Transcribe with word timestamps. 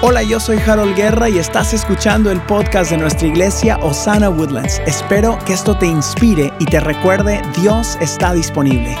Hola, 0.00 0.22
yo 0.22 0.38
soy 0.38 0.58
Harold 0.58 0.94
Guerra 0.94 1.28
y 1.28 1.38
estás 1.38 1.74
escuchando 1.74 2.30
el 2.30 2.40
podcast 2.42 2.92
de 2.92 2.98
nuestra 2.98 3.26
iglesia 3.26 3.78
Osana 3.78 4.30
Woodlands. 4.30 4.80
Espero 4.86 5.36
que 5.44 5.54
esto 5.54 5.76
te 5.76 5.86
inspire 5.86 6.52
y 6.60 6.66
te 6.66 6.78
recuerde, 6.78 7.42
Dios 7.60 7.98
está 8.00 8.32
disponible 8.32 8.96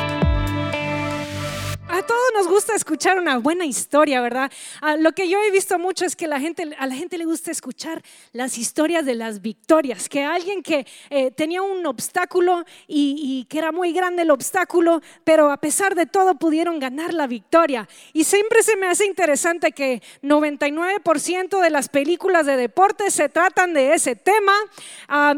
escuchar 2.98 3.20
una 3.20 3.38
buena 3.38 3.64
historia, 3.64 4.20
¿verdad? 4.20 4.50
Ah, 4.80 4.96
lo 4.96 5.12
que 5.12 5.28
yo 5.28 5.38
he 5.40 5.52
visto 5.52 5.78
mucho 5.78 6.04
es 6.04 6.16
que 6.16 6.26
la 6.26 6.40
gente, 6.40 6.68
a 6.76 6.84
la 6.88 6.96
gente 6.96 7.16
le 7.16 7.26
gusta 7.26 7.52
escuchar 7.52 8.02
las 8.32 8.58
historias 8.58 9.06
de 9.06 9.14
las 9.14 9.40
victorias, 9.40 10.08
que 10.08 10.24
alguien 10.24 10.64
que 10.64 10.84
eh, 11.08 11.30
tenía 11.30 11.62
un 11.62 11.86
obstáculo 11.86 12.64
y, 12.88 13.46
que 13.48 13.58
era 13.58 13.70
muy 13.70 13.92
grande 13.92 14.22
el 14.22 14.32
obstáculo, 14.32 15.00
pero 15.22 15.52
a 15.52 15.58
pesar 15.58 15.94
de 15.94 16.06
todo 16.06 16.34
pudieron 16.34 16.80
ganar 16.80 17.14
la 17.14 17.28
victoria. 17.28 17.88
Y 18.12 18.24
siempre 18.24 18.64
se 18.64 18.74
me 18.74 18.88
hace 18.88 19.06
interesante 19.06 19.70
que 19.70 20.02
99% 20.24 21.60
de 21.60 21.70
las 21.70 21.88
películas 21.88 22.46
de 22.46 22.56
deporte 22.56 23.12
se 23.12 23.28
tratan 23.28 23.74
de 23.74 23.94
ese 23.94 24.16
tema 24.16 24.54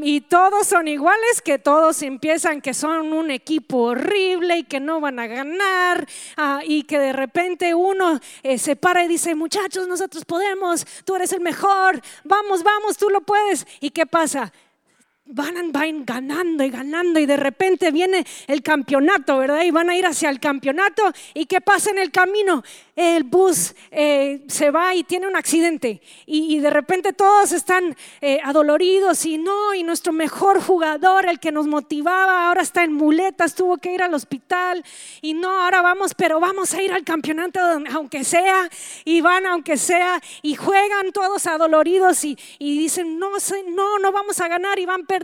y 0.01 0.23
todos 0.23 0.67
son 0.67 0.89
iguales, 0.89 1.43
que 1.45 1.59
todos 1.59 2.01
empiezan 2.01 2.63
que 2.63 2.73
son 2.73 3.13
un 3.13 3.31
equipo 3.31 3.83
horrible 3.83 4.57
y 4.57 4.65
que 4.65 4.81
no 4.81 5.03
van 5.03 5.19
a 5.19 5.27
ganar 5.27 6.09
ah, 6.39 6.61
y 6.65 6.85
que 6.85 6.99
de 6.99 7.13
repente 7.13 7.50
uno 7.75 8.21
eh, 8.43 8.59
se 8.59 8.77
para 8.77 9.05
y 9.05 9.09
dice, 9.09 9.35
muchachos, 9.35 9.87
nosotros 9.89 10.25
podemos, 10.25 10.87
tú 11.05 11.17
eres 11.17 11.33
el 11.33 11.41
mejor, 11.41 12.01
vamos, 12.25 12.63
vamos, 12.63 12.97
tú 12.97 13.09
lo 13.11 13.21
puedes. 13.21 13.67
¿Y 13.81 13.91
qué 13.91 14.07
pasa? 14.07 14.53
Van, 15.33 15.73
van, 15.73 16.05
ganando 16.05 16.65
y 16.65 16.71
ganando 16.71 17.21
y 17.21 17.27
de 17.27 17.37
repente 17.37 17.91
viene 17.91 18.27
el 18.47 18.63
campeonato, 18.63 19.39
¿verdad? 19.39 19.63
Y 19.63 19.71
van 19.71 19.89
a 19.89 19.97
ir 19.97 20.07
hacia 20.07 20.29
el 20.29 20.41
campeonato 20.41 21.03
y 21.35 21.47
¿qué 21.47 21.61
pasa 21.61 21.91
en 21.91 21.99
el 21.99 22.11
camino? 22.11 22.63
el 23.01 23.25
bus 23.25 23.75
eh, 23.91 24.45
se 24.49 24.71
va 24.71 24.95
y 24.95 25.05
tiene 25.05 25.27
un 25.27 25.35
accidente 25.35 26.03
y, 26.27 26.59
de 26.61 26.69
repente 26.69 27.13
todos 27.15 27.53
están 27.53 27.97
eh, 28.21 28.39
adoloridos 28.45 29.25
y 29.25 29.39
no, 29.39 29.75
y 29.75 29.83
nuestro 29.83 30.13
mejor 30.13 30.61
jugador, 30.61 31.27
el 31.27 31.41
que 31.41 31.51
nos 31.51 31.67
motivaba, 31.67 32.49
ahora 32.49 32.61
está 32.61 32.85
en 32.85 32.93
muletas, 32.93 33.55
tuvo 33.55 33.79
que 33.79 33.95
ir 33.95 34.03
al 34.03 34.13
hospital 34.13 34.85
y 35.23 35.33
no, 35.33 35.63
ahora 35.63 35.81
vamos, 35.81 36.15
pero 36.15 36.41
vamos 36.41 36.75
a 36.75 36.83
ir 36.83 36.93
al 36.93 37.05
campeonato 37.05 37.61
aunque 37.95 38.25
sea 38.25 38.69
y 39.05 39.23
van 39.23 39.47
aunque 39.47 39.79
sea 39.79 40.21
y 40.43 40.55
juegan 40.55 41.13
todos 41.13 41.47
adoloridos 41.47 42.25
y, 42.25 42.37
dicen, 42.59 43.19
no, 43.19 43.31
no, 43.69 43.99
no 43.99 44.13
vamos 44.13 44.41
a 44.41 44.49
ganar 44.49 44.79
y 44.79 44.85
van 44.85 45.07
perdiendo 45.07 45.20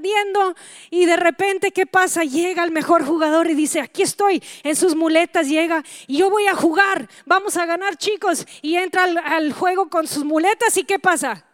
y 0.90 1.06
de 1.06 1.16
repente, 1.16 1.70
¿qué 1.72 1.86
pasa? 1.86 2.22
Llega 2.22 2.64
el 2.64 2.70
mejor 2.70 3.04
jugador 3.04 3.48
y 3.50 3.54
dice, 3.54 3.80
aquí 3.80 4.02
estoy, 4.02 4.42
en 4.62 4.76
sus 4.76 4.94
muletas 4.94 5.48
llega 5.48 5.82
y 6.06 6.18
yo 6.18 6.30
voy 6.30 6.46
a 6.46 6.54
jugar, 6.54 7.08
vamos 7.24 7.56
a 7.56 7.66
ganar, 7.66 7.96
chicos. 7.96 8.46
Y 8.62 8.76
entra 8.76 9.04
al, 9.04 9.52
juego 9.52 9.88
con 9.88 10.06
sus 10.06 10.24
muletas 10.24 10.76
y 10.76 10.84
¿qué 10.84 10.98
pasa? 10.98 11.44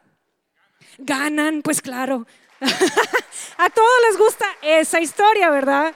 Ganan, 0.98 1.62
pues 1.62 1.80
claro. 1.80 2.26
a 3.58 3.70
todos 3.70 3.90
les 4.08 4.18
gusta 4.18 4.46
esa 4.62 5.00
historia, 5.00 5.50
¿verdad? 5.50 5.94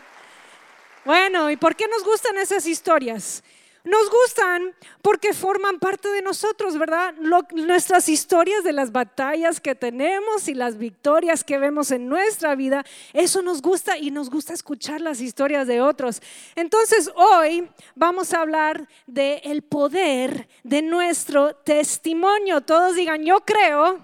Bueno, 1.04 1.50
¿y 1.50 1.56
por 1.56 1.76
qué 1.76 1.86
nos 1.88 2.04
gustan 2.04 2.36
esas 2.38 2.66
historias? 2.66 3.42
Nos 3.86 4.10
gustan 4.10 4.74
porque 5.00 5.32
forman 5.32 5.78
parte 5.78 6.08
de 6.08 6.20
nosotros, 6.20 6.76
¿verdad? 6.76 7.14
nuestras 7.52 8.08
historias 8.08 8.64
de 8.64 8.72
las 8.72 8.90
batallas 8.90 9.60
que 9.60 9.76
tenemos 9.76 10.48
y 10.48 10.54
las 10.54 10.76
victorias 10.76 11.44
que 11.44 11.56
vemos 11.56 11.92
en 11.92 12.08
nuestra 12.08 12.56
vida, 12.56 12.84
eso 13.12 13.42
nos 13.42 13.62
gusta 13.62 13.96
y 13.96 14.10
nos 14.10 14.28
gusta 14.28 14.54
escuchar 14.54 15.00
las 15.00 15.20
historias 15.20 15.68
de 15.68 15.80
otros. 15.80 16.20
Entonces 16.56 17.12
hoy 17.14 17.68
vamos 17.94 18.34
a 18.34 18.40
hablar 18.40 18.88
del 19.06 19.40
el 19.44 19.62
poder 19.62 20.48
de 20.64 20.82
nuestro 20.82 21.54
testimonio. 21.54 22.62
Todos 22.62 22.96
digan, 22.96 23.24
yo 23.24 23.38
creo 23.42 24.00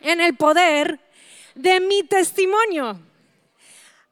en 0.00 0.22
el 0.22 0.34
poder 0.38 0.98
de 1.54 1.80
mi 1.80 2.02
testimonio. 2.04 3.11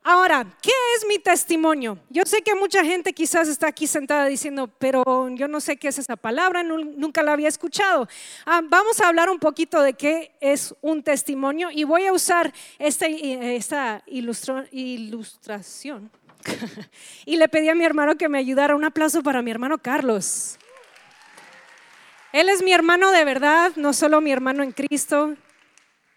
Ahora, 0.02 0.46
¿qué 0.62 0.72
es 0.96 1.06
mi 1.06 1.18
testimonio? 1.18 1.98
Yo 2.08 2.22
sé 2.24 2.40
que 2.40 2.54
mucha 2.54 2.82
gente 2.82 3.12
quizás 3.12 3.48
está 3.48 3.66
aquí 3.66 3.86
sentada 3.86 4.26
diciendo, 4.26 4.66
pero 4.78 5.28
yo 5.34 5.46
no 5.46 5.60
sé 5.60 5.76
qué 5.76 5.88
es 5.88 5.98
esa 5.98 6.16
palabra, 6.16 6.62
nunca 6.62 7.22
la 7.22 7.34
había 7.34 7.48
escuchado. 7.48 8.08
Ah, 8.46 8.62
vamos 8.64 8.98
a 9.00 9.08
hablar 9.08 9.28
un 9.28 9.38
poquito 9.38 9.82
de 9.82 9.92
qué 9.92 10.32
es 10.40 10.74
un 10.80 11.02
testimonio 11.02 11.68
y 11.70 11.84
voy 11.84 12.06
a 12.06 12.14
usar 12.14 12.50
este, 12.78 13.56
esta 13.56 14.02
ilustración. 14.06 16.10
y 17.26 17.36
le 17.36 17.48
pedí 17.48 17.68
a 17.68 17.74
mi 17.74 17.84
hermano 17.84 18.16
que 18.16 18.30
me 18.30 18.38
ayudara. 18.38 18.74
Un 18.74 18.86
aplauso 18.86 19.22
para 19.22 19.42
mi 19.42 19.50
hermano 19.50 19.76
Carlos. 19.76 20.58
Él 22.32 22.48
es 22.48 22.62
mi 22.62 22.72
hermano 22.72 23.10
de 23.10 23.24
verdad, 23.24 23.72
no 23.76 23.92
solo 23.92 24.22
mi 24.22 24.32
hermano 24.32 24.62
en 24.62 24.72
Cristo. 24.72 25.36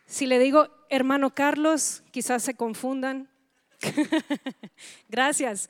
Si 0.06 0.26
le 0.26 0.40
digo 0.40 0.70
hermano 0.90 1.34
Carlos, 1.34 2.04
quizás 2.12 2.44
se 2.44 2.54
confundan. 2.54 3.33
Gracias. 5.10 5.70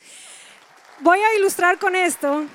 Voy 1.00 1.19
a 1.19 1.38
ilustrar 1.38 1.79
con 1.79 1.96
esto. 1.96 2.46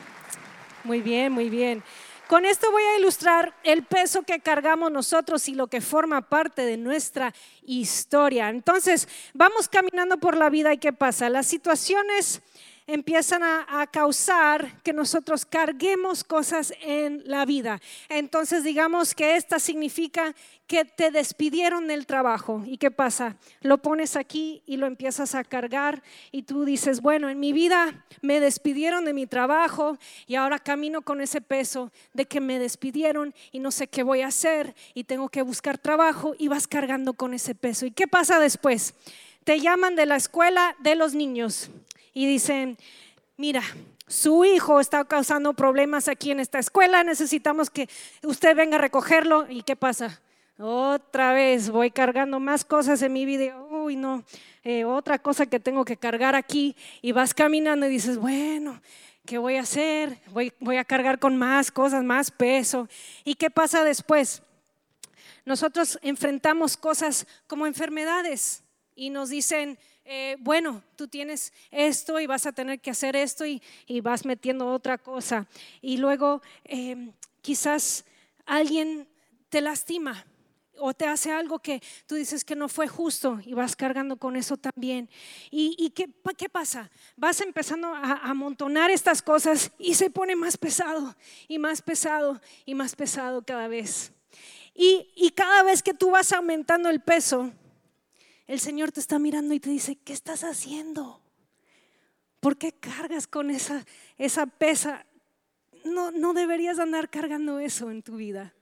Muy 0.85 1.03
bien, 1.03 1.33
muy 1.33 1.51
bien. 1.51 1.83
Con 2.29 2.45
esto 2.45 2.71
voy 2.71 2.83
a 2.83 2.99
ilustrar 2.99 3.55
el 3.65 3.85
peso 3.85 4.23
que 4.23 4.41
cargamos 4.41 4.93
nosotros 4.93 5.49
y 5.49 5.55
lo 5.55 5.69
que 5.69 5.81
forma 5.81 6.29
parte 6.29 6.63
de 6.63 6.77
nuestra 6.77 7.35
historia. 7.63 8.51
Entonces, 8.51 9.09
vamos 9.33 9.67
caminando 9.67 10.19
por 10.19 10.37
la 10.37 10.51
vida 10.51 10.75
y 10.75 10.79
¿qué 10.79 10.93
pasa? 10.93 11.31
Las 11.31 11.47
situaciones 11.47 12.43
empiezan 12.89 13.43
a, 13.43 13.87
causar 13.93 14.83
que 14.83 14.95
nosotros 14.95 15.45
carguemos 15.45 16.25
cosas 16.25 16.73
en 16.81 17.23
la 17.27 17.45
vida. 17.45 17.81
Entonces 18.09 18.65
digamos 18.65 19.15
que 19.15 19.37
esta 19.37 19.59
significa 19.59 20.35
que 20.67 20.85
te 20.87 21.11
despidieron 21.11 21.87
del 21.87 22.07
trabajo. 22.07 22.63
¿Y 22.67 22.79
qué 22.79 22.91
pasa? 22.91 23.37
Lo 23.61 23.79
pones 23.79 24.17
aquí 24.17 24.63
y 24.67 24.79
lo 24.79 24.87
empiezas 24.87 25.35
a 25.35 25.45
cargar 25.45 26.03
y 26.33 26.43
tú 26.43 26.65
dices, 26.65 27.03
bueno, 27.03 27.29
en 27.29 27.39
mi 27.39 27.53
vida 27.53 28.07
me 28.23 28.41
despidieron 28.41 29.05
de 29.05 29.13
mi 29.13 29.27
trabajo 29.27 29.99
y 30.27 30.37
ahora 30.37 30.59
camino 30.59 31.03
con 31.03 31.21
ese 31.21 31.43
peso 31.43 31.93
de 32.15 32.25
que 32.25 32.41
me 32.41 32.59
despidieron 32.59 33.35
y 33.53 33.59
no 33.59 33.71
sé 33.71 33.89
qué 33.89 34.03
voy 34.03 34.23
a 34.23 34.29
hacer 34.29 34.75
y 34.95 35.05
tengo 35.05 35.29
que 35.29 35.43
buscar 35.43 35.77
trabajo 35.77 36.35
y 36.39 36.49
vas 36.49 36.67
cargando 36.67 37.13
con 37.13 37.35
ese 37.35 37.55
peso. 37.55 37.85
¿Y 37.85 37.91
qué 37.91 38.09
pasa 38.09 38.39
después? 38.39 38.95
Te 39.45 39.61
llaman 39.61 39.95
de 39.95 40.07
la 40.07 40.17
escuela 40.17 40.75
de 40.81 40.95
los 40.95 41.15
niños 41.15 41.71
y 42.19 42.27
dicen, 42.27 42.77
mira, 43.37 43.63
su 44.09 44.45
hijo 44.45 44.81
está 44.81 45.05
causando 45.05 45.53
problemas 45.53 46.09
aquí 46.09 46.33
en 46.33 46.41
esta 46.41 46.59
escuela, 46.59 47.05
necesitamos 47.05 47.71
que 47.71 47.89
usted 48.25 48.57
venga 48.57 48.75
a 48.77 48.81
recogerlo. 48.81 49.47
¿Y 49.49 49.63
qué 49.63 49.77
pasa? 49.77 50.21
Otra 50.59 51.33
vez 51.33 51.71
voy 51.71 51.93
cargando 51.93 52.41
más 52.41 52.65
cosas 52.65 53.03
en 53.03 53.13
mi 53.13 53.25
vida. 53.25 53.57
Uy, 53.71 53.95
no, 53.95 54.25
eh, 54.65 54.85
otra 54.85 55.21
cosa 55.21 55.47
que 55.47 55.61
tengo 55.61 55.85
que 55.85 55.97
cargar 55.97 56.35
aquí. 56.35 56.75
Y 57.03 57.13
vas 57.13 57.33
caminando 57.33 57.87
y 57.87 57.91
dices, 57.91 58.19
bueno, 58.19 58.83
¿qué 59.25 59.39
voy 59.39 59.55
a 59.55 59.61
hacer? 59.61 60.19
Voy, 60.33 60.53
voy 60.59 60.79
a 60.79 60.85
cargar 60.85 61.21
con 61.21 61.37
más 61.37 61.71
cosas, 61.71 62.03
más 62.03 62.33
peso. 62.33 62.89
¿Y 63.23 63.37
qué 63.37 63.49
pasa 63.49 63.85
después? 63.85 64.43
Nosotros 65.45 66.01
enfrentamos 66.03 66.77
cosas 66.77 67.29
como 67.47 67.65
enfermedades 67.65 68.65
y 68.97 69.11
nos 69.11 69.29
dicen, 69.29 69.79
eh, 70.11 70.39
bueno, 70.41 70.83
tú 70.97 71.07
tienes 71.07 71.53
esto 71.71 72.19
y 72.19 72.27
vas 72.27 72.47
a 72.47 72.53
tener 72.53 72.81
que 72.81 72.91
hacer 72.91 73.15
esto 73.15 73.45
y, 73.45 73.61
vas 74.01 74.25
metiendo 74.25 74.73
otra 74.73 74.97
cosa. 74.97 75.47
Y 75.83 75.99
luego 75.99 76.41
em, 76.65 77.13
quizás 77.43 78.07
alguien 78.47 79.07
te 79.51 79.61
lastima 79.61 80.25
o 80.79 80.95
te 80.95 81.07
hace 81.07 81.31
algo 81.31 81.59
que 81.59 81.83
tú 82.07 82.15
dices 82.15 82.43
que 82.43 82.57
no 82.57 82.71
fue 82.71 82.89
justo 82.89 83.39
y 83.45 83.53
vas 83.53 83.77
cargando 83.77 84.17
con 84.17 84.37
eso 84.37 84.57
también. 84.57 85.11
¿Y, 85.51 85.91
qué, 85.91 86.09
qué, 86.39 86.49
pasa? 86.49 86.91
Vas 87.15 87.43
empezando 87.43 87.95
a 87.95 88.15
amontonar 88.31 88.91
estas 88.91 89.21
cosas 89.21 89.73
y 89.79 89.93
se 89.93 90.09
pone 90.09 90.35
más 90.37 90.57
pesado 90.57 91.15
y 91.49 91.59
más 91.59 91.83
pesado 91.83 92.41
y 92.65 92.75
más 92.75 92.97
pesado 92.97 93.43
cada 93.43 93.69
vez. 93.69 94.11
Y, 94.75 95.11
y 95.15 95.33
cada 95.33 95.65
vez 95.65 95.83
que 95.83 95.93
tú 95.93 96.13
vas 96.13 96.33
aumentando 96.33 96.89
el 96.89 97.01
peso, 97.01 97.53
el 98.49 98.61
Señor 98.61 98.91
te 98.91 99.01
está 99.01 99.19
mirando 99.19 99.55
y 99.55 99.61
te 99.61 99.69
dice, 99.71 99.97
¿qué 99.97 100.15
estás 100.15 100.43
haciendo? 100.43 101.21
¿Por 102.41 102.57
qué 102.57 102.73
cargas 102.73 103.27
con 103.27 103.51
esa, 103.51 103.85
esa 104.17 104.47
pesa? 104.47 105.05
No, 105.85 106.11
no 106.11 106.33
deberías 106.33 106.79
andar 106.79 107.11
cargando 107.11 107.59
eso 107.59 107.91
en 107.91 108.03
tu 108.03 108.17
vida. 108.17 108.55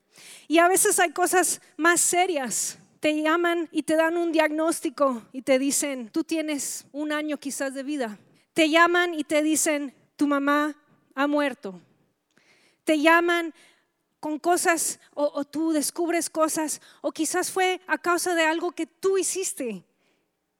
Y 0.48 0.58
a 0.58 0.66
veces 0.66 0.98
hay 0.98 1.12
cosas 1.12 1.60
más 1.76 2.00
serias. 2.00 2.78
Te 2.98 3.22
llaman 3.22 3.68
y 3.70 3.84
te 3.84 3.94
dan 3.94 4.16
un 4.16 4.32
diagnóstico 4.32 5.22
y 5.32 5.42
te 5.42 5.58
dicen, 5.58 6.08
tú 6.10 6.24
tienes 6.24 6.86
un 6.90 7.12
año 7.12 7.38
quizás 7.38 7.72
de 7.72 7.84
vida. 7.84 8.18
Te 8.54 8.68
llaman 8.68 9.14
y 9.14 9.22
te 9.22 9.42
dicen, 9.42 9.94
tu 10.16 10.26
mamá 10.26 10.74
ha 11.14 11.28
muerto. 11.28 11.80
Te 12.82 12.98
llaman 13.00 13.54
con 14.26 14.40
cosas 14.40 14.98
o, 15.14 15.44
tú 15.44 15.70
descubres 15.70 16.28
cosas 16.28 16.80
o 17.00 17.12
quizás 17.12 17.48
fue 17.48 17.80
a 17.86 17.96
causa 17.96 18.34
de 18.34 18.44
algo 18.44 18.72
que 18.72 18.84
tú 18.84 19.16
hiciste 19.16 19.84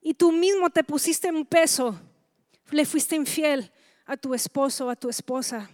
y 0.00 0.14
tú 0.14 0.30
mismo 0.30 0.70
te 0.70 0.84
pusiste 0.84 1.28
un 1.30 1.44
peso, 1.44 2.00
le 2.70 2.84
fuiste 2.86 3.16
infiel 3.16 3.72
a 4.04 4.16
tu 4.16 4.34
esposo 4.34 4.86
o 4.86 4.90
a 4.90 4.94
tu 4.94 5.08
esposa. 5.08 5.68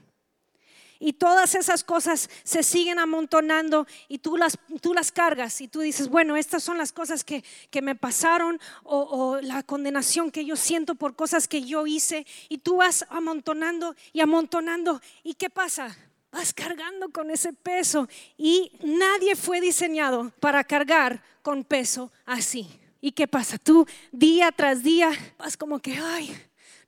y 1.00 1.12
todas 1.12 1.54
esas 1.54 1.84
cosas 1.84 2.30
se 2.44 2.62
siguen 2.62 2.98
amontonando 2.98 3.86
y 4.08 4.16
tú 4.20 4.38
las, 4.38 4.56
tú 4.80 4.94
las 4.94 5.12
cargas 5.12 5.60
y 5.60 5.68
tú 5.68 5.80
dices, 5.80 6.08
bueno, 6.08 6.34
estas 6.38 6.62
son 6.62 6.78
las 6.78 6.92
cosas 6.92 7.22
que, 7.22 7.44
que 7.68 7.82
me 7.82 7.94
pasaron 7.94 8.58
o, 8.84 9.00
o 9.00 9.40
la 9.42 9.62
condenación 9.64 10.30
que 10.30 10.46
yo 10.46 10.56
siento 10.56 10.94
por 10.94 11.14
cosas 11.14 11.46
que 11.46 11.62
yo 11.62 11.86
hice 11.86 12.24
y 12.48 12.56
tú 12.56 12.76
vas 12.76 13.04
amontonando 13.10 13.94
y 14.14 14.20
amontonando. 14.20 14.98
¿Y 15.22 15.34
qué 15.34 15.50
pasa? 15.50 15.94
Vas 16.32 16.52
cargando 16.54 17.10
con 17.10 17.30
ese 17.30 17.52
peso 17.52 18.08
y 18.36 18.72
nadie 18.82 19.36
fue 19.36 19.60
diseñado 19.60 20.32
para 20.40 20.64
cargar 20.64 21.22
con 21.42 21.62
peso 21.62 22.10
así. 22.24 22.66
¿Y 23.00 23.12
qué 23.12 23.28
pasa? 23.28 23.58
Tú 23.58 23.86
día 24.10 24.50
tras 24.50 24.82
día 24.82 25.12
vas 25.38 25.56
como 25.56 25.78
que, 25.78 25.98
ay, 25.98 26.34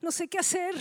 no 0.01 0.11
sé 0.11 0.29
qué 0.29 0.39
hacer. 0.39 0.75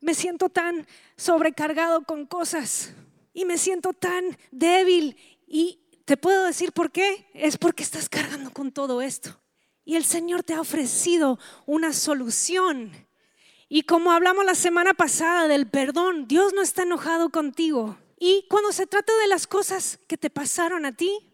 Me 0.00 0.14
siento 0.14 0.48
tan 0.48 0.86
sobrecargado 1.16 2.02
con 2.02 2.26
cosas 2.26 2.92
y 3.32 3.44
me 3.44 3.58
siento 3.58 3.92
tan 3.92 4.36
débil. 4.50 5.16
Y 5.46 5.80
te 6.04 6.16
puedo 6.16 6.46
decir 6.46 6.72
por 6.72 6.90
qué. 6.90 7.28
Es 7.34 7.58
porque 7.58 7.82
estás 7.82 8.08
cargando 8.08 8.50
con 8.52 8.72
todo 8.72 9.02
esto. 9.02 9.38
Y 9.84 9.96
el 9.96 10.04
Señor 10.04 10.42
te 10.42 10.54
ha 10.54 10.60
ofrecido 10.60 11.38
una 11.66 11.92
solución. 11.92 12.90
Y 13.72 13.84
como 13.84 14.10
hablamos 14.10 14.44
la 14.44 14.56
semana 14.56 14.94
pasada 14.94 15.46
del 15.46 15.68
perdón, 15.68 16.26
Dios 16.26 16.52
no 16.52 16.60
está 16.60 16.82
enojado 16.82 17.30
contigo. 17.30 17.96
Y 18.18 18.44
cuando 18.50 18.72
se 18.72 18.88
trata 18.88 19.16
de 19.18 19.28
las 19.28 19.46
cosas 19.46 20.00
que 20.08 20.18
te 20.18 20.28
pasaron 20.28 20.84
a 20.84 20.92
ti, 20.96 21.30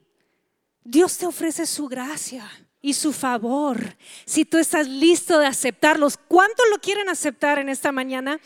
Dios 0.84 1.16
te 1.16 1.24
ofrece 1.24 1.64
su 1.64 1.88
gracia 1.88 2.46
y 2.82 2.92
su 2.92 3.14
favor. 3.14 3.96
Si 4.26 4.44
tú 4.44 4.58
estás 4.58 4.86
listo 4.86 5.38
de 5.38 5.46
aceptarlos, 5.46 6.18
¿cuántos 6.18 6.66
lo 6.70 6.78
quieren 6.78 7.08
aceptar 7.08 7.58
en 7.58 7.70
esta 7.70 7.90
mañana? 7.90 8.38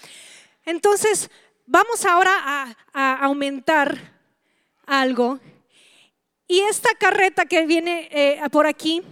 Entonces, 0.64 1.28
vamos 1.66 2.04
ahora 2.04 2.76
a, 2.94 3.14
aumentar 3.24 3.98
algo. 4.86 5.40
Y 6.46 6.60
esta 6.60 6.94
carreta 6.94 7.44
que 7.44 7.66
viene 7.66 8.08
eh, 8.12 8.40
por 8.52 8.68
aquí 8.68 9.02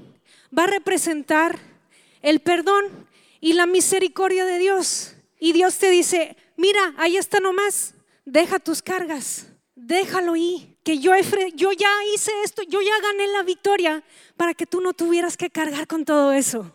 va 0.56 0.64
a 0.64 0.68
representar 0.68 1.58
el 2.22 2.38
perdón 2.38 3.07
y 3.40 3.52
la 3.54 3.66
misericordia 3.66 4.44
de 4.44 4.58
Dios. 4.58 5.14
Y 5.38 5.52
Dios 5.52 5.78
te 5.78 5.90
dice, 5.90 6.36
mira, 6.56 6.94
ahí 6.96 7.16
está 7.16 7.40
nomás, 7.40 7.94
deja 8.24 8.58
tus 8.58 8.82
cargas, 8.82 9.46
déjalo 9.74 10.34
ahí, 10.34 10.76
que 10.82 10.98
yo, 10.98 11.12
yo 11.54 11.72
ya 11.72 11.90
hice 12.14 12.32
esto, 12.44 12.62
yo 12.62 12.80
ya 12.80 13.00
gané 13.00 13.26
la 13.28 13.42
victoria 13.42 14.02
para 14.36 14.54
que 14.54 14.66
tú 14.66 14.80
no 14.80 14.92
tuvieras 14.92 15.36
que 15.36 15.50
cargar 15.50 15.86
con 15.86 16.04
todo 16.04 16.32
eso. 16.32 16.74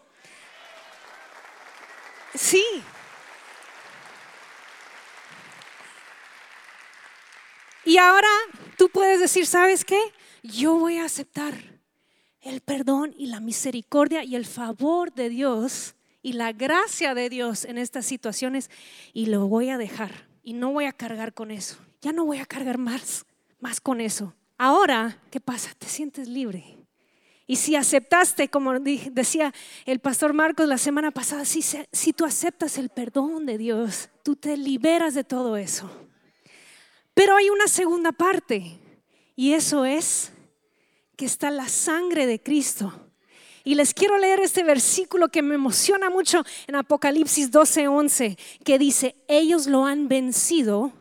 Sí. 2.35 2.63
Y 7.85 7.97
ahora 7.97 8.29
tú 8.77 8.89
puedes 8.89 9.19
decir, 9.19 9.45
¿sabes 9.45 9.83
qué? 9.83 9.99
Yo 10.41 10.75
voy 10.75 10.97
a 10.97 11.05
aceptar 11.05 11.53
el 12.41 12.61
perdón 12.61 13.13
y 13.17 13.27
la 13.27 13.39
misericordia 13.39 14.23
y 14.23 14.35
el 14.35 14.45
favor 14.45 15.13
de 15.13 15.29
Dios 15.29 15.95
y 16.23 16.33
la 16.33 16.53
gracia 16.53 17.13
de 17.13 17.29
Dios 17.29 17.65
en 17.65 17.77
estas 17.77 18.07
situaciones 18.07 18.71
y 19.13 19.27
lo 19.27 19.47
voy 19.47 19.69
a 19.69 19.77
dejar 19.77 20.27
y 20.41 20.53
no 20.53 20.71
voy 20.71 20.85
a 20.85 20.93
cargar 20.93 21.33
con 21.33 21.51
eso. 21.51 21.77
Ya 22.01 22.11
no 22.13 22.25
voy 22.25 22.39
a 22.39 22.45
cargar 22.45 22.79
más, 22.79 23.25
más 23.59 23.79
con 23.79 24.01
eso. 24.01 24.33
Ahora, 24.57 25.21
¿qué 25.29 25.39
pasa? 25.39 25.71
Te 25.77 25.87
sientes 25.87 26.27
libre. 26.27 26.79
Y 27.45 27.57
si 27.57 27.75
aceptaste, 27.75 28.47
como 28.47 28.79
decía 28.79 29.53
el 29.85 29.99
pastor 29.99 30.33
Marcos 30.33 30.67
la 30.67 30.77
semana 30.77 31.11
pasada, 31.11 31.43
si, 31.43 31.61
si 31.61 32.13
tú 32.13 32.23
aceptas 32.23 32.77
el 32.77 32.89
perdón 32.89 33.45
de 33.45 33.57
Dios, 33.57 34.09
tú 34.23 34.37
te 34.37 34.55
liberas 34.55 35.13
de 35.13 35.25
todo 35.25 35.57
eso. 35.57 35.91
Pero 37.13 37.35
hay 37.35 37.49
una 37.49 37.67
segunda 37.67 38.13
parte, 38.13 38.79
y 39.35 39.53
eso 39.53 39.83
es 39.83 40.31
que 41.17 41.25
está 41.25 41.51
la 41.51 41.67
sangre 41.67 42.25
de 42.25 42.41
Cristo 42.41 43.02
y 43.63 43.75
les 43.75 43.93
quiero 43.93 44.17
leer 44.17 44.39
este 44.39 44.63
versículo 44.63 45.29
que 45.29 45.41
me 45.41 45.55
emociona 45.55 46.09
mucho 46.09 46.43
en 46.67 46.75
Apocalipsis 46.75 47.51
12:11, 47.51 48.37
que 48.63 48.77
dice, 48.77 49.15
ellos 49.27 49.67
lo 49.67 49.85
han 49.85 50.07
vencido 50.07 50.91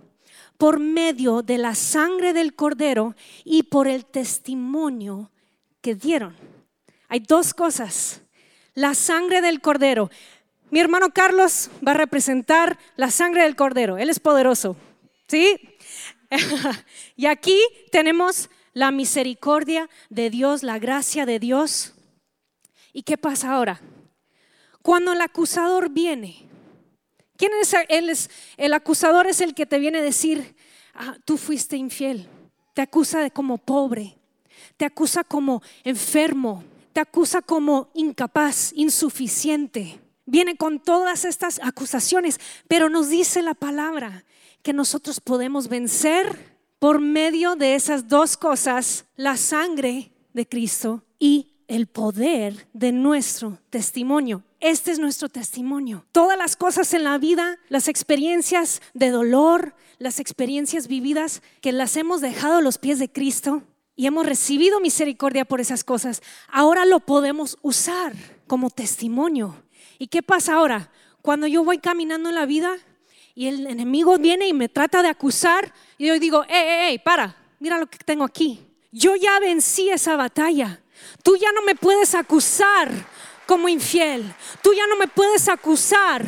por 0.58 0.78
medio 0.78 1.42
de 1.42 1.58
la 1.58 1.74
sangre 1.74 2.32
del 2.32 2.54
cordero 2.54 3.16
y 3.44 3.64
por 3.64 3.88
el 3.88 4.04
testimonio 4.04 5.30
que 5.80 5.96
dieron. 5.96 6.36
Hay 7.08 7.20
dos 7.20 7.52
cosas. 7.52 8.20
La 8.74 8.94
sangre 8.94 9.40
del 9.40 9.60
cordero. 9.60 10.08
Mi 10.70 10.80
hermano 10.80 11.10
Carlos 11.12 11.68
va 11.86 11.90
a 11.90 11.94
representar 11.94 12.78
la 12.96 13.10
sangre 13.10 13.42
del 13.42 13.56
cordero. 13.56 13.98
Él 13.98 14.08
es 14.08 14.20
poderoso. 14.20 14.76
¿Sí? 15.26 15.58
y 17.16 17.26
aquí 17.26 17.58
tenemos 17.90 18.48
la 18.72 18.90
misericordia 18.90 19.90
de 20.08 20.30
Dios, 20.30 20.62
la 20.62 20.78
gracia 20.78 21.26
de 21.26 21.38
Dios. 21.38 21.94
¿Y 22.92 23.02
qué 23.02 23.16
pasa 23.16 23.52
ahora? 23.52 23.80
Cuando 24.82 25.12
el 25.12 25.20
acusador 25.20 25.90
viene, 25.90 26.48
¿quién 27.36 27.52
es 27.60 27.74
él? 27.88 28.10
Es, 28.10 28.30
el 28.56 28.74
acusador 28.74 29.26
es 29.26 29.40
el 29.40 29.54
que 29.54 29.66
te 29.66 29.78
viene 29.78 29.98
a 29.98 30.02
decir, 30.02 30.56
ah, 30.94 31.16
tú 31.24 31.38
fuiste 31.38 31.76
infiel, 31.76 32.28
te 32.74 32.82
acusa 32.82 33.20
de 33.20 33.30
como 33.30 33.58
pobre, 33.58 34.18
te 34.76 34.84
acusa 34.84 35.24
como 35.24 35.62
enfermo, 35.84 36.64
te 36.92 37.00
acusa 37.00 37.40
como 37.40 37.90
incapaz, 37.94 38.72
insuficiente. 38.74 40.00
Viene 40.26 40.56
con 40.56 40.80
todas 40.80 41.24
estas 41.24 41.60
acusaciones, 41.62 42.38
pero 42.68 42.88
nos 42.88 43.08
dice 43.08 43.42
la 43.42 43.54
palabra 43.54 44.24
que 44.62 44.72
nosotros 44.72 45.20
podemos 45.20 45.68
vencer 45.68 46.58
por 46.78 47.00
medio 47.00 47.54
de 47.54 47.74
esas 47.74 48.08
dos 48.08 48.36
cosas, 48.36 49.06
la 49.16 49.36
sangre 49.36 50.12
de 50.32 50.48
Cristo 50.48 51.04
y 51.18 51.51
el 51.72 51.86
poder 51.86 52.68
de 52.74 52.92
nuestro 52.92 53.58
testimonio. 53.70 54.42
Este 54.60 54.90
es 54.90 54.98
nuestro 54.98 55.30
testimonio. 55.30 56.04
Todas 56.12 56.36
las 56.36 56.54
cosas 56.54 56.92
en 56.92 57.02
la 57.02 57.16
vida, 57.16 57.58
las 57.70 57.88
experiencias 57.88 58.82
de 58.92 59.08
dolor, 59.08 59.74
las 59.98 60.20
experiencias 60.20 60.86
vividas 60.86 61.40
que 61.62 61.72
las 61.72 61.96
hemos 61.96 62.20
dejado 62.20 62.58
a 62.58 62.60
los 62.60 62.76
pies 62.76 62.98
de 62.98 63.10
Cristo 63.10 63.62
y 63.96 64.06
hemos 64.06 64.26
recibido 64.26 64.80
misericordia 64.80 65.46
por 65.46 65.62
esas 65.62 65.82
cosas, 65.82 66.20
ahora 66.48 66.84
lo 66.84 67.00
podemos 67.00 67.56
usar 67.62 68.12
como 68.46 68.68
testimonio. 68.68 69.56
¿Y 69.98 70.08
qué 70.08 70.22
pasa 70.22 70.56
ahora? 70.56 70.90
Cuando 71.22 71.46
yo 71.46 71.64
voy 71.64 71.78
caminando 71.78 72.28
en 72.28 72.34
la 72.34 72.44
vida 72.44 72.76
y 73.34 73.46
el 73.46 73.66
enemigo 73.66 74.18
viene 74.18 74.46
y 74.46 74.52
me 74.52 74.68
trata 74.68 75.02
de 75.02 75.08
acusar, 75.08 75.72
y 75.96 76.08
yo 76.08 76.18
digo, 76.18 76.44
hey, 76.50 76.64
hey, 76.66 76.78
hey, 76.88 77.00
para, 77.02 77.34
mira 77.60 77.78
lo 77.78 77.86
que 77.86 77.96
tengo 77.96 78.24
aquí. 78.24 78.60
Yo 78.90 79.16
ya 79.16 79.40
vencí 79.40 79.88
esa 79.88 80.16
batalla. 80.16 80.81
Tú 81.22 81.36
ya 81.36 81.52
no 81.52 81.62
me 81.62 81.74
puedes 81.74 82.14
acusar 82.14 82.90
como 83.46 83.68
infiel. 83.68 84.34
Tú 84.62 84.72
ya 84.72 84.86
no 84.86 84.96
me 84.96 85.08
puedes 85.08 85.48
acusar 85.48 86.24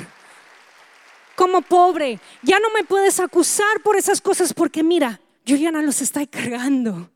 como 1.35 1.63
pobre. 1.63 2.21
Ya 2.43 2.59
no 2.59 2.71
me 2.71 2.85
puedes 2.85 3.21
acusar 3.21 3.81
por 3.83 3.97
esas 3.97 4.21
cosas 4.21 4.53
porque 4.53 4.83
mira, 4.83 5.21
yo 5.45 5.57
ya 5.57 5.71
no 5.71 5.83
los 5.83 6.01
estoy 6.01 6.27
cargando. 6.27 7.11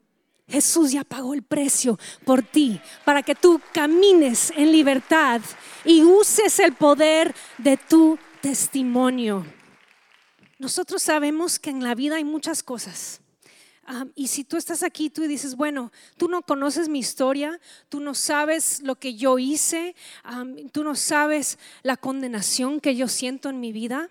Jesús 0.48 0.92
ya 0.92 1.04
pagó 1.04 1.34
el 1.34 1.42
precio 1.42 1.98
por 2.24 2.42
ti 2.42 2.80
para 3.04 3.22
que 3.22 3.34
tú 3.34 3.60
camines 3.72 4.50
en 4.56 4.72
libertad 4.72 5.42
y 5.84 6.02
uses 6.02 6.58
el 6.58 6.72
poder 6.72 7.34
de 7.58 7.76
tu 7.76 8.18
testimonio. 8.40 9.44
Nosotros 10.58 11.02
sabemos 11.02 11.58
que 11.58 11.70
en 11.70 11.84
la 11.84 11.94
vida 11.94 12.16
hay 12.16 12.24
muchas 12.24 12.62
cosas 12.62 13.20
y 14.14 14.26
si 14.26 14.44
tú 14.44 14.56
estás 14.56 14.82
aquí, 14.82 15.08
tú 15.08 15.22
dices, 15.22 15.56
bueno, 15.56 15.92
tú 16.16 16.28
no 16.28 16.42
conoces 16.42 16.88
mi 16.88 16.98
historia, 16.98 17.58
tú 17.88 18.00
no 18.00 18.14
sabes 18.14 18.80
lo 18.82 18.96
que 18.96 19.14
yo 19.14 19.38
hice, 19.38 19.94
tú 20.72 20.84
no 20.84 20.94
sabes 20.94 21.58
la 21.82 21.96
condenación 21.96 22.80
que 22.80 22.96
yo 22.96 23.08
siento 23.08 23.48
en 23.48 23.60
mi 23.60 23.72
vida. 23.72 24.10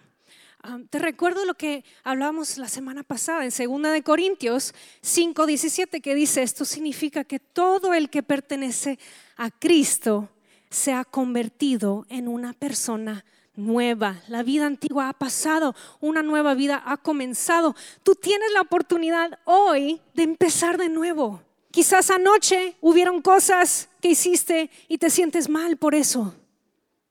te 0.89 0.99
recuerdo 0.99 1.45
lo 1.45 1.53
que 1.53 1.85
hablábamos 2.03 2.57
la 2.57 2.69
semana 2.69 3.03
pasada 3.03 3.45
en 3.45 3.51
2 3.51 3.91
de 3.93 4.03
Corintios 4.03 4.73
5:17 5.01 6.01
que 6.01 6.15
dice, 6.15 6.41
esto 6.41 6.65
significa 6.65 7.23
que 7.23 7.39
todo 7.39 7.93
el 7.93 8.09
que 8.09 8.23
pertenece 8.23 8.97
a 9.35 9.51
Cristo 9.51 10.29
se 10.69 10.91
ha 10.91 11.05
convertido 11.05 12.05
en 12.09 12.27
una 12.27 12.53
persona 12.53 13.23
nueva. 13.57 14.21
La 14.29 14.43
vida 14.43 14.65
antigua 14.65 15.09
ha 15.09 15.13
pasado, 15.13 15.75
una 15.99 16.23
nueva 16.23 16.53
vida 16.53 16.81
ha 16.85 16.95
comenzado. 16.95 17.75
Tú 18.03 18.15
tienes 18.15 18.51
la 18.53 18.61
oportunidad 18.61 19.39
hoy 19.43 19.99
de 20.13 20.23
empezar 20.23 20.77
de 20.77 20.87
nuevo. 20.87 21.41
Quizás 21.71 22.09
anoche 22.09 22.77
hubieron 22.79 23.21
cosas 23.21 23.89
que 24.01 24.09
hiciste 24.09 24.71
y 24.87 24.97
te 24.97 25.09
sientes 25.09 25.49
mal 25.49 25.77
por 25.77 25.93
eso. 25.93 26.33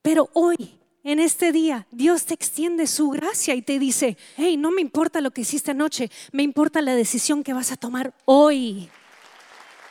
Pero 0.03 0.31
hoy, 0.33 0.81
en 1.05 1.21
este 1.21 1.53
día, 1.53 1.87
Dios 1.91 2.25
te 2.25 2.35
extiende 2.35 2.87
su 2.87 3.11
gracia 3.11 3.55
y 3.55 3.63
te 3.63 3.79
dice, 3.79 4.17
hey, 4.37 4.57
no 4.57 4.71
me 4.71 4.81
importa 4.81 5.21
lo 5.21 5.31
que 5.31 5.43
hiciste 5.43 5.73
anoche, 5.73 6.11
me 6.33 6.43
importa 6.43 6.81
la 6.81 6.97
decisión 6.97 7.45
que 7.45 7.53
vas 7.53 7.71
a 7.71 7.77
tomar 7.77 8.13
hoy 8.25 8.89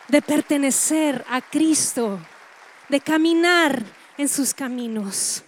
de 0.09 0.21
pertenecer 0.21 1.23
a 1.29 1.39
Cristo, 1.41 2.19
de 2.89 2.99
caminar 2.99 3.81
en 4.17 4.27
sus 4.27 4.53
caminos. 4.53 5.44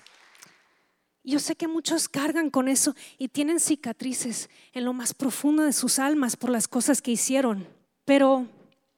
Yo 1.27 1.39
sé 1.39 1.57
que 1.57 1.67
muchos 1.67 2.07
cargan 2.07 2.49
con 2.49 2.69
eso 2.69 2.95
y 3.17 3.27
tienen 3.27 3.59
cicatrices 3.59 4.49
en 4.71 4.85
lo 4.85 4.93
más 4.93 5.13
profundo 5.13 5.63
de 5.63 5.73
sus 5.73 5.99
almas 5.99 6.37
por 6.37 6.49
las 6.49 6.69
cosas 6.69 7.01
que 7.01 7.11
hicieron. 7.11 7.67
Pero 8.05 8.47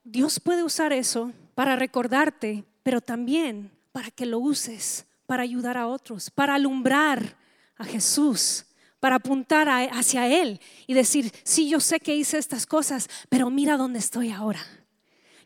Dios 0.04 0.40
puede 0.40 0.62
usar 0.62 0.94
eso 0.94 1.34
para 1.56 1.76
recordarte, 1.76 2.66
pero 2.84 3.02
también 3.02 3.72
para 3.92 4.12
que 4.12 4.28
lo 4.28 4.38
uses 4.38 5.08
para 5.26 5.42
ayudar 5.42 5.76
a 5.76 5.88
otros, 5.88 6.30
para 6.30 6.54
alumbrar 6.54 7.36
a 7.78 7.84
Jesús, 7.84 8.66
para 9.00 9.16
apuntar 9.16 9.68
hacia 9.92 10.28
Él 10.28 10.62
y 10.86 10.94
decir, 10.94 11.32
sí, 11.44 11.68
yo 11.68 11.80
sé 11.80 12.00
que 12.00 12.16
hice 12.16 12.38
estas 12.38 12.68
cosas, 12.68 13.10
pero 13.30 13.50
mira 13.50 13.76
dónde 13.76 13.98
estoy 13.98 14.30
ahora. 14.30 14.64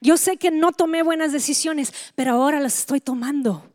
Yo 0.01 0.17
sé 0.17 0.35
que 0.35 0.51
no 0.51 0.73
tomé 0.73 1.01
buenas 1.01 1.31
decisiones, 1.31 1.93
pero 2.13 2.33
ahora 2.33 2.59
las 2.59 2.79
estoy 2.79 2.99
tomando. 2.99 3.72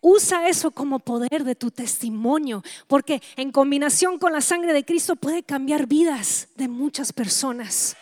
Usa 0.00 0.48
eso 0.48 0.70
como 0.70 0.98
poder 0.98 1.44
de 1.44 1.54
tu 1.54 1.70
testimonio, 1.70 2.62
porque 2.86 3.22
en 3.36 3.50
combinación 3.50 4.18
con 4.18 4.32
la 4.32 4.40
sangre 4.40 4.72
de 4.72 4.84
Cristo 4.84 5.16
puede 5.16 5.42
cambiar 5.42 5.86
vidas 5.86 6.48
de 6.56 6.68
muchas 6.68 7.12
personas. 7.12 7.96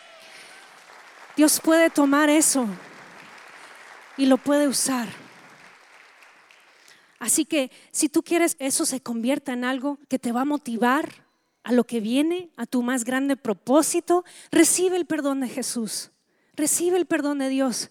Dios 1.35 1.59
puede 1.59 1.89
tomar 1.89 2.29
eso 2.29 2.67
y 4.17 4.25
lo 4.25 4.37
puede 4.37 4.67
usar. 4.67 5.09
Así 7.19 7.45
que 7.45 7.71
si 7.91 8.09
tú 8.09 8.23
quieres 8.23 8.55
eso 8.59 8.85
se 8.85 9.01
convierta 9.01 9.53
en 9.53 9.63
algo 9.63 9.97
que 10.07 10.19
te 10.19 10.31
va 10.31 10.41
a 10.41 10.45
motivar 10.45 11.25
a 11.63 11.71
lo 11.71 11.85
que 11.85 11.99
viene, 11.99 12.51
a 12.55 12.65
tu 12.65 12.83
más 12.83 13.03
grande 13.03 13.35
propósito, 13.35 14.23
recibe 14.51 14.97
el 14.97 15.05
perdón 15.05 15.41
de 15.41 15.49
Jesús. 15.49 16.11
Recibe 16.55 16.97
el 16.97 17.05
perdón 17.05 17.39
de 17.39 17.49
Dios. 17.49 17.89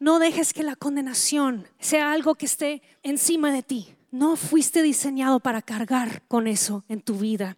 No 0.00 0.18
dejes 0.18 0.52
que 0.52 0.62
la 0.62 0.76
condenación 0.76 1.66
sea 1.80 2.12
algo 2.12 2.36
que 2.36 2.46
esté 2.46 2.82
encima 3.02 3.52
de 3.52 3.62
ti. 3.62 3.94
No 4.10 4.36
fuiste 4.36 4.82
diseñado 4.82 5.40
para 5.40 5.60
cargar 5.60 6.22
con 6.28 6.46
eso 6.46 6.84
en 6.88 7.00
tu 7.00 7.16
vida. 7.16 7.56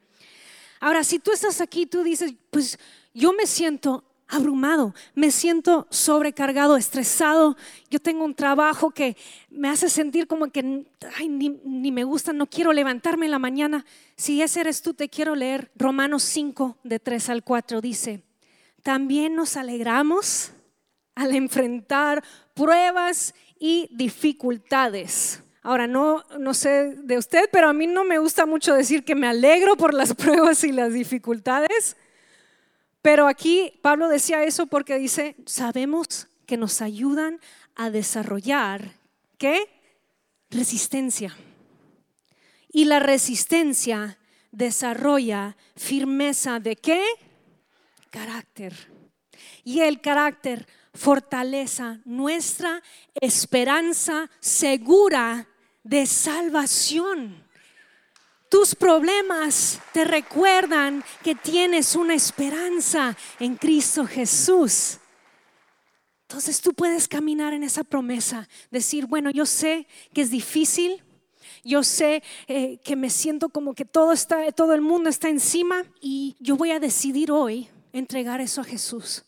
Ahora, 0.81 1.05
si 1.05 1.19
tú 1.19 1.33
estás 1.33 1.61
aquí, 1.61 1.85
tú 1.85 2.03
dices, 2.03 2.35
pues 2.51 2.79
yo 3.13 3.33
me 3.35 3.47
siento 3.47 4.05
abrumado, 4.27 4.95
me 5.15 5.31
siento 5.31 5.87
sobrecargado, 5.91 6.77
estresado. 6.77 7.57
Yo 7.91 8.01
tengo 8.01 8.25
un 8.25 8.35
trabajo 8.35 8.91
que 8.91 9.17
me 9.51 9.69
hace 9.69 9.91
sentir 9.91 10.27
como 10.27 10.51
que 10.51 10.63
ni, 10.63 11.49
ni, 11.65 11.93
me 11.93 12.05
gusta, 12.05 12.33
no 12.33 12.47
quiero 12.47 12.73
levantarme 12.73 13.27
en 13.27 13.33
la 13.33 13.39
mañana. 13.39 13.85
Si 14.17 14.41
ese 14.41 14.61
eres 14.61 14.81
tú, 14.81 14.95
te 14.95 15.09
quiero 15.09 15.35
leer 15.35 15.71
Romanos 15.77 16.23
5, 16.23 16.79
de 16.85 16.99
3 16.99 17.29
al 17.29 17.45
4. 17.45 17.81
Dice, 17.81 18.23
también 18.83 19.35
nos 19.35 19.57
alegramos 19.57 20.53
al 21.15 21.35
enfrentar 21.35 22.23
pruebas 22.55 23.35
y 23.59 23.89
dificultades. 23.93 25.43
Ahora, 25.63 25.87
no, 25.87 26.25
no 26.39 26.55
sé 26.55 26.95
de 26.97 27.19
usted, 27.19 27.49
pero 27.53 27.69
a 27.69 27.73
mí 27.73 27.87
no 27.87 28.05
me 28.05 28.19
gusta 28.19 28.47
mucho 28.47 28.75
decir 28.75 29.05
que 29.05 29.15
me 29.15 29.27
alegro 29.27 29.77
por 29.77 29.93
las 29.93 30.15
pruebas 30.17 30.65
y 30.65 30.73
las 30.73 30.93
dificultades. 30.93 31.97
Pero 33.03 33.27
aquí 33.27 33.79
Pablo 33.83 34.09
decía 34.09 34.45
eso 34.45 34.67
porque 34.67 34.99
dice, 34.99 35.37
sabemos 35.47 36.29
que 36.47 36.57
nos 36.57 36.83
ayudan 36.83 37.41
a 37.77 37.91
desarrollar, 37.91 38.93
¿qué? 39.39 39.69
Resistencia. 40.51 41.37
Y 42.73 42.85
la 42.85 42.99
resistencia 42.99 44.19
desarrolla 44.53 45.57
firmeza 45.77 46.61
de 46.61 46.77
qué? 46.77 47.03
Carácter. 48.11 48.75
Y 49.65 49.81
el 49.81 50.01
carácter 50.01 50.67
fortaleza 50.95 52.01
nuestra 52.05 52.83
esperanza 53.21 54.31
segura 54.41 55.49
de 55.83 56.07
salvación. 56.07 57.45
Tus 58.49 58.75
problemas 58.75 59.81
te 59.93 60.05
recuerdan 60.05 61.05
que 61.23 61.37
tienes 61.37 61.95
una 61.95 62.15
esperanza 62.15 63.17
en 63.39 63.57
Cristo 63.57 64.05
Jesús. 64.07 64.99
Entonces 66.23 66.61
tú 66.61 66.75
puedes 66.75 67.07
caminar 67.07 67.55
en 67.55 67.63
esa 67.63 67.85
promesa, 67.85 68.49
decir, 68.71 69.07
bueno, 69.07 69.31
yo 69.31 69.47
sé 69.47 69.87
que 70.13 70.23
es 70.23 70.31
difícil, 70.31 71.03
yo 71.65 71.83
sé 71.83 72.23
eh, 72.47 72.79
que 72.85 72.97
me 72.97 73.11
siento 73.11 73.49
como 73.49 73.75
que 73.75 73.85
todo 73.85 74.13
está, 74.13 74.51
todo 74.53 74.75
el 74.75 74.81
mundo 74.81 75.11
está 75.11 75.29
encima 75.29 75.85
y 76.01 76.37
yo 76.41 76.57
voy 76.57 76.71
a 76.71 76.81
decidir 76.81 77.31
hoy 77.31 77.69
entregar 77.93 78.41
eso 78.41 78.61
a 78.61 78.65
Jesús. 78.65 79.25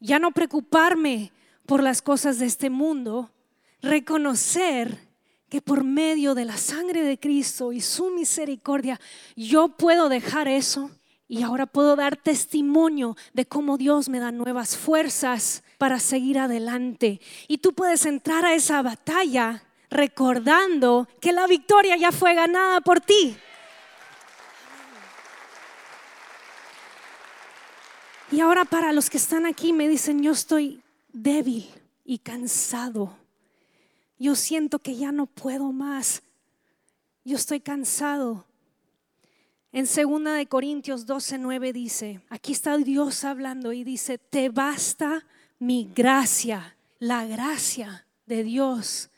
Ya 0.00 0.18
no 0.18 0.30
preocuparme 0.32 1.32
por 1.66 1.82
las 1.82 2.02
cosas 2.02 2.38
de 2.38 2.46
este 2.46 2.70
mundo, 2.70 3.30
reconocer 3.80 4.98
que 5.48 5.62
por 5.62 5.84
medio 5.84 6.34
de 6.34 6.44
la 6.44 6.56
sangre 6.56 7.02
de 7.02 7.18
Cristo 7.18 7.72
y 7.72 7.80
su 7.80 8.10
misericordia, 8.10 9.00
yo 9.36 9.68
puedo 9.68 10.08
dejar 10.08 10.48
eso 10.48 10.90
y 11.28 11.42
ahora 11.42 11.66
puedo 11.66 11.96
dar 11.96 12.16
testimonio 12.16 13.16
de 13.32 13.46
cómo 13.46 13.78
Dios 13.78 14.08
me 14.08 14.18
da 14.18 14.32
nuevas 14.32 14.76
fuerzas 14.76 15.62
para 15.78 15.98
seguir 15.98 16.38
adelante. 16.38 17.20
Y 17.48 17.58
tú 17.58 17.72
puedes 17.72 18.04
entrar 18.04 18.44
a 18.44 18.54
esa 18.54 18.82
batalla 18.82 19.62
recordando 19.90 21.08
que 21.20 21.32
la 21.32 21.46
victoria 21.46 21.96
ya 21.96 22.12
fue 22.12 22.34
ganada 22.34 22.80
por 22.80 23.00
ti. 23.00 23.36
Y 28.34 28.40
ahora 28.40 28.64
para 28.64 28.92
los 28.92 29.10
que 29.10 29.16
están 29.16 29.46
aquí 29.46 29.72
me 29.72 29.86
dicen, 29.86 30.20
yo 30.20 30.32
estoy 30.32 30.82
débil 31.12 31.68
y 32.04 32.18
cansado. 32.18 33.16
Yo 34.18 34.34
siento 34.34 34.80
que 34.80 34.96
ya 34.96 35.12
no 35.12 35.26
puedo 35.26 35.70
más. 35.70 36.20
Yo 37.24 37.36
estoy 37.36 37.60
cansado. 37.60 38.44
En 39.70 39.84
2 39.84 40.24
de 40.34 40.46
Corintios 40.46 41.06
12, 41.06 41.38
9 41.38 41.72
dice, 41.72 42.22
aquí 42.28 42.50
está 42.50 42.76
Dios 42.76 43.22
hablando 43.22 43.72
y 43.72 43.84
dice, 43.84 44.18
te 44.18 44.48
basta 44.48 45.24
mi 45.60 45.88
gracia. 45.94 46.76
La 46.98 47.26
gracia 47.26 48.04
de 48.26 48.42
Dios 48.42 49.10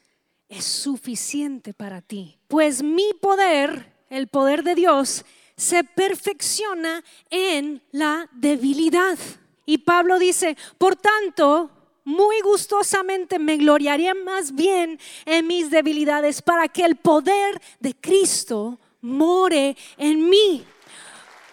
es 0.50 0.66
suficiente 0.66 1.72
para 1.72 2.02
ti. 2.02 2.36
Pues 2.48 2.82
mi 2.82 3.14
poder, 3.18 3.94
el 4.10 4.28
poder 4.28 4.62
de 4.62 4.74
Dios, 4.74 5.24
se 5.56 5.84
perfecciona 5.84 7.02
en 7.30 7.82
la 7.92 8.28
debilidad. 8.32 9.18
Y 9.64 9.78
Pablo 9.78 10.18
dice, 10.18 10.56
por 10.78 10.96
tanto, 10.96 11.70
muy 12.04 12.40
gustosamente 12.40 13.38
me 13.38 13.56
gloriaría 13.56 14.14
más 14.14 14.54
bien 14.54 15.00
en 15.24 15.46
mis 15.46 15.70
debilidades 15.70 16.40
para 16.40 16.68
que 16.68 16.84
el 16.84 16.96
poder 16.96 17.60
de 17.80 17.94
Cristo 17.94 18.78
more 19.00 19.76
en 19.96 20.28
mí. 20.28 20.64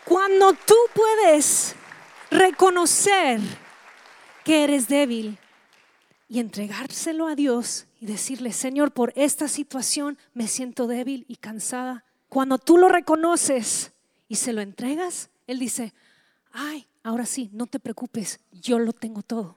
Cuando 0.05 0.53
tú 0.53 0.75
puedes 0.93 1.75
reconocer 2.29 3.39
que 4.43 4.63
eres 4.63 4.88
débil 4.88 5.38
y 6.27 6.39
entregárselo 6.39 7.27
a 7.27 7.36
Dios 7.36 7.88
y 8.01 8.05
decirle, 8.05 8.51
Señor, 8.51 8.91
por 8.91 9.13
esta 9.15 9.48
situación 9.48 10.17
me 10.33 10.48
siento 10.48 10.88
débil 10.88 11.25
y 11.27 11.38
cansada. 11.38 12.03
Cuando 12.27 12.57
tú 12.57 12.77
lo 12.77 12.89
reconoces, 12.89 13.92
y 14.27 14.36
se 14.36 14.53
lo 14.53 14.62
entregas, 14.62 15.30
Él 15.48 15.60
dice, 15.60 15.94
ay, 16.51 16.86
ahora 17.03 17.25
sí, 17.25 17.50
no 17.53 17.68
te 17.68 17.80
preocupes, 17.80 18.39
yo 18.51 18.80
lo 18.80 18.94
tengo 18.94 19.22
todo. 19.22 19.56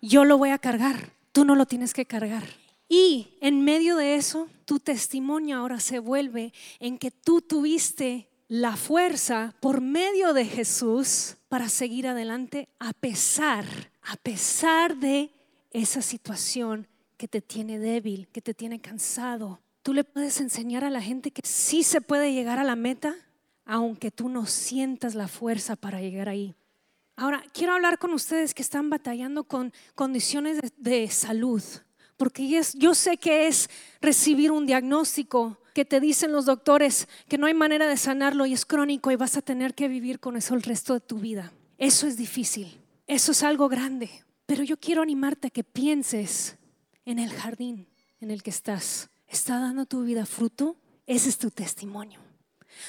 Yo 0.00 0.24
lo 0.24 0.38
voy 0.38 0.50
a 0.50 0.58
cargar, 0.58 1.12
tú 1.32 1.44
no 1.44 1.54
lo 1.54 1.66
tienes 1.66 1.92
que 1.92 2.06
cargar. 2.06 2.44
Y 2.88 3.36
en 3.40 3.62
medio 3.62 3.96
de 3.96 4.14
eso, 4.16 4.48
tu 4.64 4.78
testimonio 4.78 5.56
ahora 5.56 5.80
se 5.80 5.98
vuelve 5.98 6.52
en 6.78 6.98
que 6.98 7.10
tú 7.10 7.40
tuviste 7.40 8.28
la 8.48 8.76
fuerza 8.76 9.54
por 9.60 9.80
medio 9.80 10.32
de 10.32 10.44
Jesús 10.44 11.36
para 11.48 11.68
seguir 11.68 12.06
adelante 12.06 12.68
a 12.78 12.92
pesar, 12.92 13.64
a 14.02 14.16
pesar 14.16 14.96
de 14.96 15.30
esa 15.72 16.00
situación 16.00 16.86
que 17.16 17.26
te 17.26 17.40
tiene 17.40 17.78
débil, 17.78 18.28
que 18.28 18.42
te 18.42 18.54
tiene 18.54 18.80
cansado. 18.80 19.60
Tú 19.82 19.92
le 19.92 20.04
puedes 20.04 20.40
enseñar 20.40 20.84
a 20.84 20.90
la 20.90 21.00
gente 21.00 21.30
que 21.30 21.42
sí 21.44 21.82
se 21.82 22.00
puede 22.00 22.32
llegar 22.32 22.58
a 22.58 22.64
la 22.64 22.76
meta, 22.76 23.16
aunque 23.66 24.10
tú 24.10 24.28
no 24.28 24.46
sientas 24.46 25.14
la 25.14 25.28
fuerza 25.28 25.76
para 25.76 26.00
llegar 26.00 26.28
ahí. 26.28 26.54
Ahora, 27.16 27.42
quiero 27.52 27.74
hablar 27.74 27.98
con 27.98 28.12
ustedes 28.12 28.54
que 28.54 28.62
están 28.62 28.88
batallando 28.88 29.44
con 29.44 29.72
condiciones 29.94 30.60
de, 30.76 31.08
salud, 31.08 31.62
porque 32.16 32.62
yo 32.74 32.94
sé 32.94 33.16
que 33.16 33.48
es 33.48 33.68
recibir 34.00 34.52
un 34.52 34.66
diagnóstico 34.66 35.58
que 35.74 35.84
te 35.84 36.00
dicen 36.00 36.32
los 36.32 36.46
doctores 36.46 37.08
que 37.28 37.36
no 37.36 37.46
hay 37.46 37.54
manera 37.54 37.86
de 37.86 37.96
sanarlo 37.96 38.46
y 38.46 38.52
es 38.52 38.64
crónico 38.64 39.10
y 39.10 39.16
vas 39.16 39.36
a 39.36 39.42
tener 39.42 39.74
que 39.74 39.88
vivir 39.88 40.20
con 40.20 40.36
eso 40.36 40.54
el 40.54 40.62
resto 40.62 40.94
de 40.94 41.00
tu 41.00 41.18
vida. 41.18 41.52
Eso 41.76 42.06
es 42.06 42.16
difícil, 42.16 42.80
eso 43.06 43.32
es 43.32 43.42
algo 43.42 43.68
grande, 43.68 44.10
pero 44.46 44.62
yo 44.62 44.78
quiero 44.78 45.02
animarte 45.02 45.48
a 45.48 45.50
que 45.50 45.64
pienses 45.64 46.56
en 47.04 47.18
el 47.18 47.30
jardín 47.30 47.88
en 48.20 48.30
el 48.30 48.42
que 48.42 48.50
estás. 48.50 49.10
¿Está 49.26 49.58
dando 49.58 49.86
tu 49.86 50.02
vida 50.02 50.24
fruto? 50.24 50.76
Ese 51.06 51.28
es 51.28 51.38
tu 51.38 51.50
testimonio. 51.50 52.25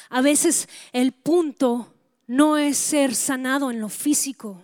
A 0.09 0.21
veces 0.21 0.67
el 0.91 1.11
punto 1.11 1.93
no 2.27 2.57
es 2.57 2.77
ser 2.77 3.15
sanado 3.15 3.71
en 3.71 3.79
lo 3.79 3.89
físico, 3.89 4.63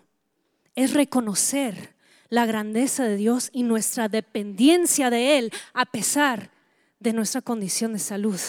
es 0.76 0.94
reconocer 0.94 1.96
la 2.30 2.46
grandeza 2.46 3.04
de 3.04 3.16
Dios 3.16 3.50
y 3.54 3.64
nuestra 3.64 4.10
dependencia 4.10 5.10
de 5.10 5.38
Él 5.38 5.54
a 5.74 5.86
pesar 5.86 6.52
de 7.00 7.14
nuestra 7.14 7.42
condición 7.42 7.94
de 7.94 8.00
salud. 8.00 8.40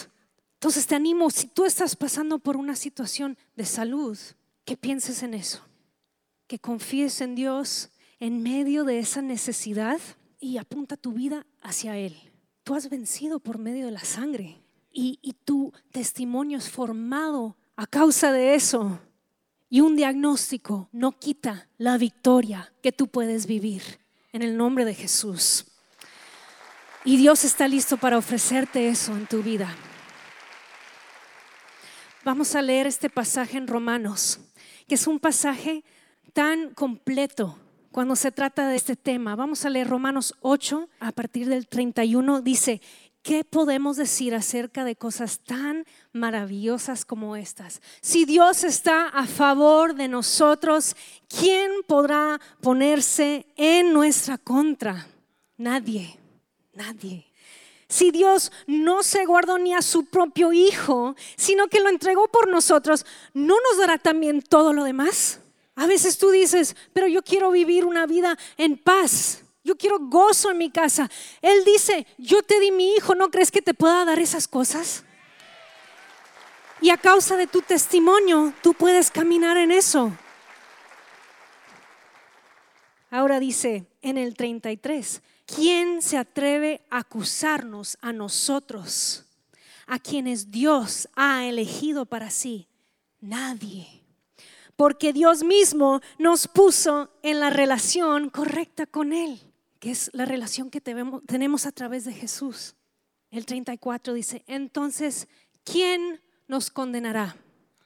Entonces 0.54 0.86
te 0.86 0.94
animo, 0.94 1.30
si 1.30 1.46
tú 1.46 1.66
estás 1.66 1.94
pasando 1.94 2.38
por 2.38 2.56
una 2.56 2.76
situación 2.76 3.36
de 3.56 3.66
salud, 3.66 4.18
que 4.64 4.76
pienses 4.76 5.22
en 5.22 5.34
eso, 5.34 5.60
que 6.46 6.58
confíes 6.58 7.20
en 7.20 7.34
Dios 7.34 7.90
en 8.18 8.42
medio 8.42 8.84
de 8.84 8.98
esa 8.98 9.20
necesidad 9.20 10.00
y 10.40 10.56
apunta 10.56 10.96
tu 10.96 11.12
vida 11.12 11.46
hacia 11.60 11.98
Él. 11.98 12.16
Tú 12.62 12.74
has 12.74 12.88
vencido 12.88 13.40
por 13.40 13.58
medio 13.58 13.84
de 13.84 13.92
la 13.92 14.04
sangre 14.04 14.63
y, 14.94 15.34
tu 15.44 15.72
testimonio 15.90 16.58
es 16.58 16.70
formado 16.70 17.56
a 17.76 17.86
causa 17.86 18.32
de 18.32 18.54
eso. 18.54 19.00
Y 19.68 19.80
un 19.80 19.96
diagnóstico 19.96 20.88
no 20.92 21.12
quita 21.12 21.68
la 21.78 21.98
victoria 21.98 22.72
que 22.82 22.92
tú 22.92 23.08
puedes 23.08 23.46
vivir 23.46 23.82
en 24.32 24.42
el 24.42 24.56
nombre 24.56 24.84
de 24.84 24.94
Jesús. 24.94 25.66
Y 27.04 27.16
Dios 27.16 27.44
está 27.44 27.68
listo 27.68 27.96
para 27.96 28.16
ofrecerte 28.16 28.88
eso 28.88 29.16
en 29.16 29.26
tu 29.26 29.42
vida. 29.42 29.74
Vamos 32.24 32.54
a 32.54 32.62
leer 32.62 32.86
este 32.86 33.10
pasaje 33.10 33.58
en 33.58 33.66
Romanos, 33.66 34.40
que 34.88 34.94
es 34.94 35.06
un 35.06 35.18
pasaje 35.18 35.84
tan 36.32 36.72
completo 36.72 37.58
cuando 37.94 38.16
se 38.16 38.32
trata 38.32 38.66
de 38.66 38.74
este 38.74 38.96
tema. 38.96 39.36
Vamos 39.36 39.64
a 39.64 39.70
leer 39.70 39.88
Romanos 39.88 40.34
8 40.40 40.88
a 40.98 41.12
partir 41.12 41.48
del 41.48 41.68
31. 41.68 42.40
Dice, 42.40 42.80
¿qué 43.24 43.42
podemos 43.42 43.96
decir 43.96 44.34
acerca 44.34 44.84
de 44.84 44.96
cosas 44.96 45.40
tan 45.40 45.86
maravillosas 46.12 47.04
como 47.04 47.34
estas? 47.34 47.80
Si 48.02 48.26
Dios 48.26 48.62
está 48.62 49.08
a 49.08 49.26
favor 49.26 49.94
de 49.94 50.06
nosotros, 50.06 50.94
¿quién 51.26 51.70
podrá 51.88 52.38
ponerse 52.60 53.46
en 53.56 53.92
nuestra 53.92 54.38
contra? 54.38 55.08
Nadie, 55.56 56.16
nadie. 56.74 57.26
Si 57.88 58.10
Dios 58.10 58.52
no 58.66 59.02
se 59.02 59.24
guardó 59.24 59.58
ni 59.58 59.72
a 59.72 59.80
su 59.80 60.04
propio 60.04 60.52
Hijo, 60.52 61.16
sino 61.36 61.68
que 61.68 61.80
lo 61.80 61.88
entregó 61.88 62.28
por 62.28 62.48
nosotros, 62.48 63.06
¿no 63.32 63.54
nos 63.54 63.78
dará 63.78 63.96
también 63.96 64.42
todo 64.42 64.74
lo 64.74 64.84
demás? 64.84 65.40
A 65.76 65.86
veces 65.86 66.18
tú 66.18 66.30
dices, 66.30 66.76
pero 66.92 67.08
yo 67.08 67.22
quiero 67.22 67.50
vivir 67.50 67.86
una 67.86 68.06
vida 68.06 68.38
en 68.58 68.76
paz. 68.76 69.43
Yo 69.64 69.76
quiero 69.76 69.98
gozo 69.98 70.50
en 70.50 70.58
mi 70.58 70.70
casa. 70.70 71.10
Él 71.40 71.64
dice, 71.64 72.06
yo 72.18 72.42
te 72.42 72.60
di 72.60 72.70
mi 72.70 72.92
hijo, 72.94 73.14
¿no 73.14 73.30
crees 73.30 73.50
que 73.50 73.62
te 73.62 73.72
pueda 73.72 74.04
dar 74.04 74.18
esas 74.18 74.46
cosas? 74.46 75.04
Y 76.82 76.90
a 76.90 76.98
causa 76.98 77.36
de 77.36 77.46
tu 77.46 77.62
testimonio, 77.62 78.52
tú 78.62 78.74
puedes 78.74 79.10
caminar 79.10 79.56
en 79.56 79.72
eso. 79.72 80.12
Ahora 83.10 83.40
dice 83.40 83.86
en 84.02 84.18
el 84.18 84.36
33, 84.36 85.22
¿quién 85.46 86.02
se 86.02 86.18
atreve 86.18 86.82
a 86.90 86.98
acusarnos 86.98 87.96
a 88.02 88.12
nosotros, 88.12 89.24
a 89.86 89.98
quienes 89.98 90.50
Dios 90.50 91.08
ha 91.14 91.46
elegido 91.46 92.04
para 92.04 92.28
sí? 92.28 92.68
Nadie 93.20 94.04
porque 94.76 95.12
Dios 95.12 95.44
mismo 95.44 96.00
nos 96.18 96.48
puso 96.48 97.10
en 97.22 97.40
la 97.40 97.50
relación 97.50 98.28
correcta 98.28 98.86
con 98.86 99.12
Él, 99.12 99.40
es 99.90 100.10
la 100.12 100.24
relación 100.24 100.70
que 100.70 100.80
tenemos 100.80 101.66
a 101.66 101.72
través 101.72 102.04
de 102.04 102.12
Jesús. 102.12 102.74
El 103.30 103.46
34 103.46 104.14
dice, 104.14 104.44
entonces, 104.46 105.28
¿quién 105.64 106.20
nos 106.46 106.70
condenará? 106.70 107.36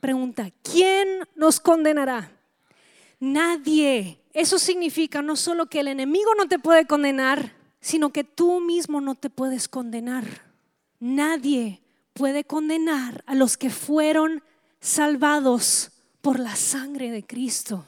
Pregunta, 0.00 0.50
¿quién 0.62 1.08
nos 1.34 1.58
condenará? 1.58 2.30
Nadie. 3.18 4.20
Eso 4.32 4.58
significa 4.58 5.22
no 5.22 5.34
solo 5.34 5.66
que 5.66 5.80
el 5.80 5.88
enemigo 5.88 6.34
no 6.36 6.46
te 6.46 6.58
puede 6.58 6.86
condenar, 6.86 7.54
sino 7.80 8.10
que 8.10 8.24
tú 8.24 8.60
mismo 8.60 9.00
no 9.00 9.14
te 9.14 9.30
puedes 9.30 9.68
condenar. 9.68 10.24
Nadie 11.00 11.80
puede 12.12 12.44
condenar 12.44 13.24
a 13.26 13.34
los 13.34 13.56
que 13.56 13.70
fueron 13.70 14.42
salvados 14.80 15.90
por 16.20 16.38
la 16.38 16.54
sangre 16.54 17.10
de 17.10 17.24
Cristo. 17.24 17.86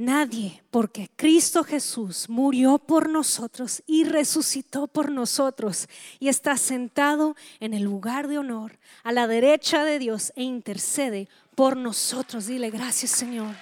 Nadie, 0.00 0.62
porque 0.70 1.10
Cristo 1.14 1.62
Jesús 1.62 2.30
murió 2.30 2.78
por 2.78 3.10
nosotros 3.10 3.82
y 3.86 4.04
resucitó 4.04 4.86
por 4.86 5.10
nosotros 5.10 5.90
y 6.18 6.28
está 6.28 6.56
sentado 6.56 7.36
en 7.60 7.74
el 7.74 7.82
lugar 7.82 8.26
de 8.26 8.38
honor 8.38 8.78
a 9.02 9.12
la 9.12 9.26
derecha 9.26 9.84
de 9.84 9.98
Dios 9.98 10.32
e 10.36 10.42
intercede 10.42 11.28
por 11.54 11.76
nosotros. 11.76 12.46
Dile 12.46 12.70
gracias 12.70 13.10
Señor. 13.10 13.54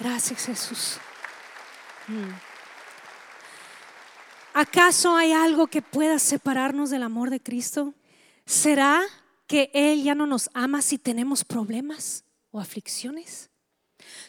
Gracias 0.00 0.46
Jesús. 0.46 0.96
Mm. 2.08 2.32
¿Acaso 4.54 5.14
hay 5.14 5.30
algo 5.30 5.68
que 5.68 5.80
pueda 5.80 6.18
separarnos 6.18 6.90
del 6.90 7.04
amor 7.04 7.30
de 7.30 7.38
Cristo? 7.38 7.94
¿Será 8.44 9.00
que 9.46 9.70
Él 9.74 10.02
ya 10.02 10.16
no 10.16 10.26
nos 10.26 10.50
ama 10.54 10.82
si 10.82 10.98
tenemos 10.98 11.44
problemas? 11.44 12.24
o 12.52 12.60
aflicciones? 12.60 13.50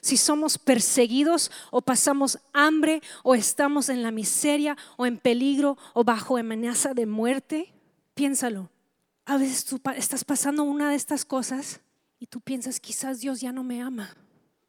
Si 0.02 0.18
somos 0.18 0.58
perseguidos 0.58 1.52
o 1.72 1.82
pasamos 1.82 2.40
hambre 2.54 3.02
o 3.24 3.36
estamos 3.36 3.90
en 3.90 4.04
la 4.04 4.12
miseria 4.12 4.78
o 4.98 5.06
en 5.06 5.18
peligro 5.18 5.78
o 5.94 6.04
bajo 6.04 6.38
amenaza 6.38 6.94
de 6.94 7.06
muerte, 7.06 7.74
piénsalo. 8.14 8.70
A 9.26 9.38
veces 9.38 9.66
tú 9.66 9.80
estás 9.96 10.24
pasando 10.26 10.64
una 10.64 10.90
de 10.90 10.96
estas 10.96 11.26
cosas 11.26 11.82
y 12.20 12.28
tú 12.28 12.42
piensas 12.42 12.80
quizás 12.80 13.20
Dios 13.20 13.42
ya 13.42 13.52
no 13.52 13.64
me 13.64 13.82
ama, 13.82 14.16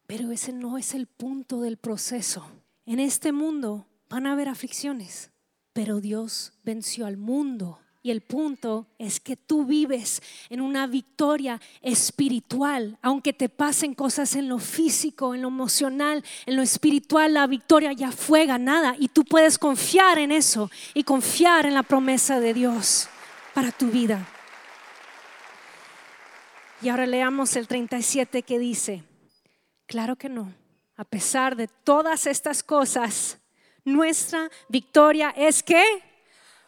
pero 0.06 0.30
ese 0.30 0.52
no 0.52 0.78
es 0.78 0.94
el 0.94 1.06
punto 1.06 1.60
del 1.60 1.76
proceso. 1.76 2.46
En 2.86 3.00
este 3.00 3.32
mundo 3.32 3.86
van 4.08 4.26
a 4.26 4.32
haber 4.32 4.48
aflicciones, 4.48 5.30
pero 5.72 6.00
Dios 6.00 6.52
venció 6.62 7.06
al 7.06 7.16
mundo 7.16 7.80
y 8.04 8.10
el 8.10 8.20
punto 8.20 8.86
es 8.98 9.18
que 9.18 9.34
tú 9.34 9.64
vives 9.64 10.20
en 10.50 10.60
una 10.60 10.86
victoria 10.86 11.58
espiritual, 11.80 12.98
aunque 13.00 13.32
te 13.32 13.48
pasen 13.48 13.94
cosas 13.94 14.36
en 14.36 14.46
lo 14.46 14.58
físico, 14.58 15.34
en 15.34 15.40
lo 15.40 15.48
emocional, 15.48 16.22
en 16.44 16.54
lo 16.54 16.60
espiritual, 16.60 17.32
la 17.32 17.46
victoria 17.46 17.94
ya 17.94 18.12
fue 18.12 18.44
ganada 18.44 18.94
y 18.98 19.08
tú 19.08 19.24
puedes 19.24 19.58
confiar 19.58 20.18
en 20.18 20.32
eso 20.32 20.70
y 20.92 21.02
confiar 21.02 21.64
en 21.64 21.72
la 21.72 21.82
promesa 21.82 22.40
de 22.40 22.52
Dios 22.52 23.08
para 23.54 23.72
tu 23.72 23.86
vida. 23.86 24.28
Y 26.82 26.90
ahora 26.90 27.06
leamos 27.06 27.56
el 27.56 27.66
37 27.66 28.42
que 28.42 28.58
dice, 28.58 29.02
claro 29.86 30.16
que 30.16 30.28
no, 30.28 30.52
a 30.94 31.04
pesar 31.04 31.56
de 31.56 31.68
todas 31.68 32.26
estas 32.26 32.62
cosas, 32.62 33.38
nuestra 33.82 34.50
victoria 34.68 35.30
es 35.30 35.62
que 35.62 35.82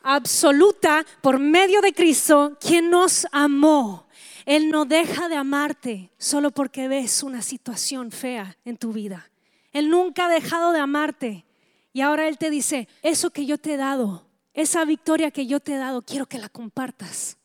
absoluta 0.06 1.04
por 1.20 1.40
medio 1.40 1.80
de 1.80 1.92
Cristo, 1.92 2.56
quien 2.60 2.90
nos 2.90 3.26
amó. 3.32 4.06
Él 4.44 4.70
no 4.70 4.84
deja 4.84 5.28
de 5.28 5.34
amarte 5.34 6.12
solo 6.16 6.52
porque 6.52 6.86
ves 6.86 7.24
una 7.24 7.42
situación 7.42 8.12
fea 8.12 8.56
en 8.64 8.76
tu 8.76 8.92
vida. 8.92 9.28
Él 9.72 9.90
nunca 9.90 10.26
ha 10.26 10.28
dejado 10.28 10.70
de 10.70 10.78
amarte. 10.78 11.44
Y 11.92 12.02
ahora 12.02 12.28
Él 12.28 12.38
te 12.38 12.50
dice, 12.50 12.88
eso 13.02 13.30
que 13.30 13.46
yo 13.46 13.58
te 13.58 13.74
he 13.74 13.76
dado, 13.76 14.24
esa 14.54 14.84
victoria 14.84 15.32
que 15.32 15.46
yo 15.46 15.58
te 15.58 15.74
he 15.74 15.78
dado, 15.78 16.02
quiero 16.02 16.26
que 16.26 16.38
la 16.38 16.48
compartas. 16.48 17.36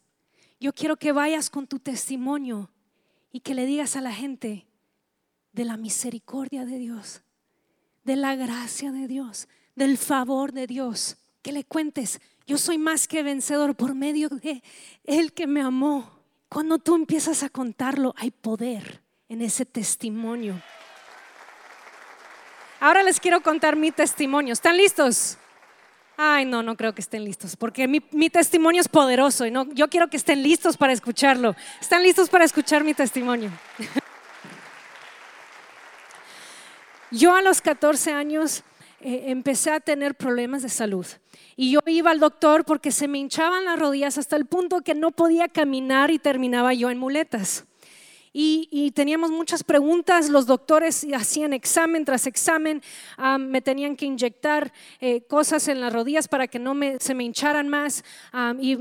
Yo 0.59 0.71
quiero 0.73 0.95
que 0.97 1.11
vayas 1.11 1.49
con 1.49 1.65
tu 1.65 1.79
testimonio 1.79 2.69
y 3.31 3.39
que 3.39 3.55
le 3.55 3.65
digas 3.65 3.95
a 3.95 4.01
la 4.01 4.13
gente 4.13 4.67
de 5.51 5.65
la 5.65 5.77
misericordia 5.77 6.65
de 6.65 6.77
Dios, 6.77 7.23
de 8.03 8.15
la 8.15 8.35
gracia 8.35 8.91
de 8.91 9.07
Dios, 9.07 9.47
del 9.75 9.97
favor 9.97 10.51
de 10.51 10.67
Dios. 10.67 11.17
Que 11.41 11.51
le 11.51 11.63
cuentes, 11.63 12.21
yo 12.47 12.57
soy 12.57 12.77
más 12.77 13.07
que 13.07 13.23
vencedor 13.23 13.75
por 13.75 13.95
medio 13.95 14.29
de 14.29 14.63
el 15.03 15.33
que 15.33 15.47
me 15.47 15.61
amó. 15.61 16.19
Cuando 16.49 16.79
tú 16.79 16.95
empiezas 16.95 17.43
a 17.43 17.49
contarlo, 17.49 18.13
hay 18.17 18.31
poder 18.31 19.01
en 19.29 19.41
ese 19.41 19.65
testimonio. 19.65 20.61
Ahora 22.79 23.03
les 23.03 23.19
quiero 23.19 23.41
contar 23.41 23.75
mi 23.75 23.91
testimonio. 23.91 24.53
¿Están 24.53 24.75
listos? 24.75 25.37
Ay, 26.17 26.45
no, 26.45 26.61
no 26.61 26.75
creo 26.75 26.93
que 26.93 27.01
estén 27.01 27.23
listos, 27.23 27.55
porque 27.55 27.87
mi, 27.87 28.03
mi, 28.11 28.29
testimonio 28.29 28.81
es 28.81 28.87
poderoso 28.87 29.45
y 29.45 29.51
no, 29.51 29.71
yo 29.73 29.89
quiero 29.89 30.07
que 30.09 30.17
estén 30.17 30.43
listos 30.43 30.77
para 30.77 30.93
escucharlo. 30.93 31.55
¿Están 31.79 32.03
listos 32.03 32.29
para 32.29 32.43
escuchar 32.43 32.83
mi 32.83 32.93
testimonio? 32.93 33.49
Yo 37.11 37.35
a 37.35 37.41
los 37.41 37.61
14 37.61 38.13
años 38.13 38.63
eh, 39.03 39.25
empecé 39.27 39.71
a 39.71 39.79
tener 39.79 40.15
problemas 40.15 40.61
de 40.61 40.69
salud. 40.69 41.05
Y 41.55 41.71
yo 41.71 41.79
iba 41.85 42.11
al 42.11 42.19
doctor 42.19 42.65
porque 42.65 42.91
se 42.91 43.07
me 43.07 43.17
hinchaban 43.17 43.65
las 43.65 43.79
rodillas 43.79 44.17
hasta 44.17 44.35
el 44.35 44.45
punto 44.45 44.81
que 44.81 44.95
no 44.95 45.11
podía 45.11 45.47
caminar 45.47 46.11
y 46.11 46.19
terminaba 46.19 46.73
yo 46.73 46.89
en 46.89 46.97
muletas. 46.97 47.65
Y, 48.33 48.91
teníamos 48.95 49.29
muchas 49.29 49.61
preguntas, 49.61 50.29
los 50.29 50.45
doctores 50.45 51.05
hacían 51.13 51.51
examen 51.51 52.05
tras 52.05 52.27
examen, 52.27 52.81
me 53.39 53.61
tenían 53.61 53.97
que 53.97 54.05
inyectar 54.05 54.71
eh, 55.01 55.21
cosas 55.23 55.67
en 55.67 55.81
las 55.81 55.91
rodillas 55.91 56.29
para 56.29 56.47
que 56.47 56.57
no 56.57 56.73
se 56.99 57.13
me 57.13 57.25
hincharan 57.25 57.67
más 57.67 58.05
y 58.57 58.77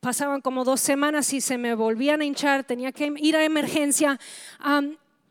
pasaban 0.00 0.42
como 0.42 0.64
dos 0.64 0.80
semanas 0.80 1.32
y 1.32 1.40
se 1.40 1.56
me 1.56 1.74
volvían 1.74 2.20
a 2.20 2.26
hinchar, 2.26 2.64
tenía 2.64 2.92
que 2.92 3.10
ir 3.16 3.36
a 3.36 3.44
emergencia 3.44 4.20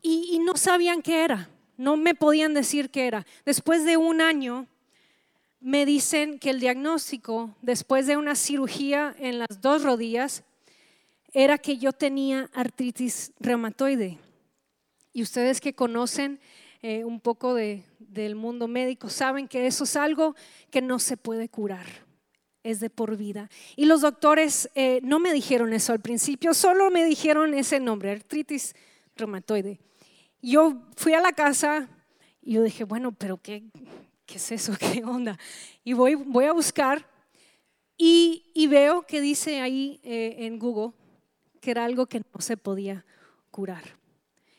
y 0.01 0.39
no 0.39 0.57
sabían 0.57 1.03
qué 1.03 1.23
era. 1.23 1.52
No 1.83 1.97
me 1.97 2.15
podían 2.15 2.53
decir 2.53 2.91
qué 2.91 3.07
era. 3.07 3.25
Después 3.43 3.83
de 3.83 3.97
un 3.97 4.21
año, 4.21 4.67
me 5.59 5.85
dicen 5.85 6.39
que 6.39 6.49
el 6.49 6.61
diagnóstico, 6.61 7.57
después 7.61 8.07
de 8.07 8.15
una 8.15 8.35
cirugía 8.35 9.13
en 9.19 9.37
las 9.37 9.59
dos 9.59 9.83
rodillas, 9.83 10.43
era 11.33 11.57
que 11.57 11.77
yo 11.77 11.91
tenía 11.91 12.49
artritis 12.53 13.33
reumatoide. 13.37 14.17
Y 15.11 15.23
ustedes 15.23 15.59
que 15.59 15.75
conocen 15.75 16.39
eh, 16.81 17.03
un 17.03 17.19
poco 17.19 17.53
del 17.53 18.35
mundo 18.35 18.69
médico 18.69 19.09
saben 19.09 19.49
que 19.49 19.67
eso 19.67 19.83
es 19.83 19.97
algo 19.97 20.37
que 20.71 20.81
no 20.81 20.99
se 20.99 21.17
puede 21.17 21.49
curar, 21.49 21.85
es 22.63 22.79
de 22.79 22.89
por 22.89 23.17
vida. 23.17 23.49
Y 23.75 23.83
los 23.87 23.99
doctores 23.99 24.69
eh, 24.75 25.01
no 25.03 25.19
me 25.19 25.33
dijeron 25.33 25.73
eso 25.73 25.91
al 25.91 25.99
principio, 25.99 26.53
solo 26.53 26.89
me 26.91 27.03
dijeron 27.03 27.53
ese 27.53 27.81
nombre, 27.81 28.11
artritis 28.11 28.73
reumatoide. 29.17 29.79
Yo 30.43 30.75
fui 30.97 31.13
a 31.13 31.21
la 31.21 31.31
casa 31.31 31.87
y 32.41 32.55
yo 32.55 32.63
dije, 32.63 32.83
bueno, 32.83 33.13
pero 33.13 33.37
¿qué, 33.37 33.63
qué 34.25 34.35
es 34.35 34.51
eso? 34.51 34.73
¿Qué 34.79 35.01
onda? 35.05 35.39
Y 35.85 35.93
voy, 35.93 36.13
a 36.45 36.51
buscar 36.51 37.07
y, 37.97 38.67
veo 38.67 39.03
que 39.07 39.21
dice 39.21 39.61
ahí 39.61 40.01
eh, 40.03 40.35
en 40.39 40.59
Google 40.59 40.91
que 41.61 41.71
era 41.71 41.85
algo 41.85 42.07
que 42.07 42.19
no 42.19 42.41
se 42.41 42.57
podía 42.57 43.05
curar. 43.51 43.83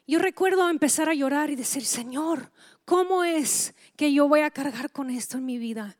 Yo 0.07 0.19
recuerdo 0.19 0.71
empezar 0.71 1.11
a 1.11 1.15
llorar 1.15 1.51
y 1.51 1.57
decir, 1.57 1.85
Señor, 1.85 2.51
¿cómo 2.87 3.23
es 3.23 3.75
que 3.95 4.11
yo 4.11 4.27
voy 4.27 4.41
a 4.41 4.51
cargar 4.51 4.91
con 4.91 5.11
esto 5.11 5.37
en 5.37 5.45
mi 5.45 5.59
vida? 5.59 5.99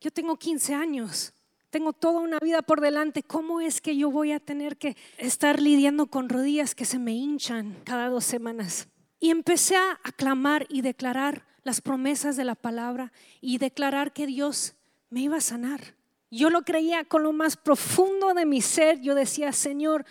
Yo 0.00 0.10
tengo 0.10 0.36
15 0.36 0.74
años, 0.74 1.32
tengo 1.70 1.92
toda 1.92 2.20
una 2.20 2.38
vida 2.38 2.62
por 2.62 2.80
delante. 2.80 3.22
¿Cómo 3.22 3.60
es 3.60 3.80
que 3.80 3.96
yo 3.96 4.10
voy 4.10 4.32
a 4.32 4.40
tener 4.40 4.76
que 4.76 4.96
estar 5.18 5.60
lidiando 5.60 6.06
con 6.06 6.28
rodillas 6.28 6.74
que 6.74 6.84
se 6.84 6.98
me 6.98 7.12
hinchan 7.12 7.76
cada 7.84 8.08
dos 8.08 8.24
semanas? 8.24 8.88
Y 9.20 9.30
empecé 9.30 9.76
a 9.76 9.98
aclamar 10.04 10.66
y 10.68 10.82
declarar 10.82 11.44
las 11.64 11.80
promesas 11.80 12.36
de 12.36 12.44
la 12.44 12.54
palabra 12.54 13.12
y 13.40 13.58
declarar 13.58 14.12
que 14.12 14.26
Dios 14.26 14.74
me 15.10 15.20
iba 15.20 15.36
a 15.36 15.42
sanar. 15.42 15.94
Yo 16.30 16.50
lo 16.50 16.62
creía 16.62 17.04
con 17.04 17.22
lo 17.22 17.32
más 17.32 17.56
profundo 17.56 18.34
de 18.34 18.46
mi 18.46 18.60
ser. 18.60 19.00
Yo 19.00 19.14
decía, 19.14 19.52
Señor, 19.52 20.04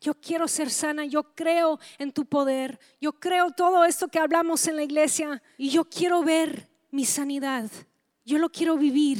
yo 0.00 0.14
quiero 0.14 0.48
ser 0.48 0.70
sana, 0.70 1.04
yo 1.04 1.34
creo 1.34 1.78
en 1.98 2.12
tu 2.12 2.24
poder, 2.24 2.80
yo 3.00 3.12
creo 3.12 3.50
todo 3.50 3.84
esto 3.84 4.08
que 4.08 4.18
hablamos 4.18 4.66
en 4.66 4.76
la 4.76 4.82
iglesia 4.82 5.42
y 5.58 5.70
yo 5.70 5.84
quiero 5.84 6.22
ver 6.22 6.70
mi 6.90 7.04
sanidad. 7.04 7.70
Yo 8.24 8.38
lo 8.38 8.50
quiero 8.50 8.76
vivir 8.76 9.18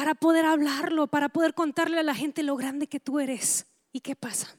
para 0.00 0.14
poder 0.14 0.46
hablarlo, 0.46 1.08
para 1.08 1.28
poder 1.28 1.52
contarle 1.52 1.98
a 1.98 2.02
la 2.02 2.14
gente 2.14 2.42
lo 2.42 2.56
grande 2.56 2.86
que 2.86 2.98
tú 2.98 3.20
eres. 3.20 3.66
¿Y 3.92 4.00
qué 4.00 4.16
pasa? 4.16 4.56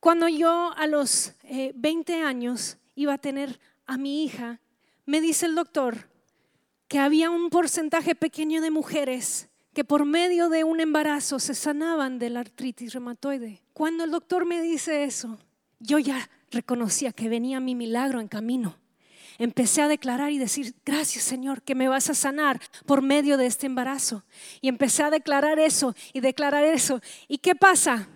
Cuando 0.00 0.26
yo 0.26 0.72
a 0.76 0.88
los 0.88 1.34
20 1.76 2.12
eh, 2.12 2.22
años 2.24 2.76
iba 2.96 3.14
a 3.14 3.18
tener 3.18 3.60
a 3.86 3.96
mi 3.98 4.24
hija, 4.24 4.58
me 5.06 5.20
dice 5.20 5.46
el 5.46 5.54
doctor 5.54 6.08
que 6.88 6.98
había 6.98 7.30
un 7.30 7.50
porcentaje 7.50 8.16
pequeño 8.16 8.60
de 8.60 8.72
mujeres 8.72 9.48
que 9.74 9.84
por 9.84 10.06
medio 10.06 10.48
de 10.48 10.64
un 10.64 10.80
embarazo 10.80 11.38
se 11.38 11.54
sanaban 11.54 12.18
de 12.18 12.30
la 12.30 12.40
artritis 12.40 12.94
reumatoide. 12.94 13.62
Cuando 13.72 14.02
el 14.02 14.10
doctor 14.10 14.44
me 14.44 14.60
dice 14.60 15.04
eso, 15.04 15.38
yo 15.78 16.00
ya 16.00 16.28
reconocía 16.50 17.12
que 17.12 17.28
venía 17.28 17.60
mi 17.60 17.76
milagro 17.76 18.18
en 18.18 18.26
camino. 18.26 18.76
Empecé 19.42 19.82
a 19.82 19.88
declarar 19.88 20.30
y 20.30 20.38
decir, 20.38 20.72
gracias 20.86 21.24
Señor, 21.24 21.62
que 21.62 21.74
me 21.74 21.88
vas 21.88 22.08
a 22.08 22.14
sanar 22.14 22.60
por 22.86 23.02
medio 23.02 23.36
de 23.36 23.46
este 23.46 23.66
embarazo. 23.66 24.22
Y 24.60 24.68
empecé 24.68 25.02
a 25.02 25.10
declarar 25.10 25.58
eso 25.58 25.96
y 26.12 26.20
declarar 26.20 26.62
eso. 26.62 27.00
¿Y 27.26 27.38
qué 27.38 27.56
pasa? 27.56 28.06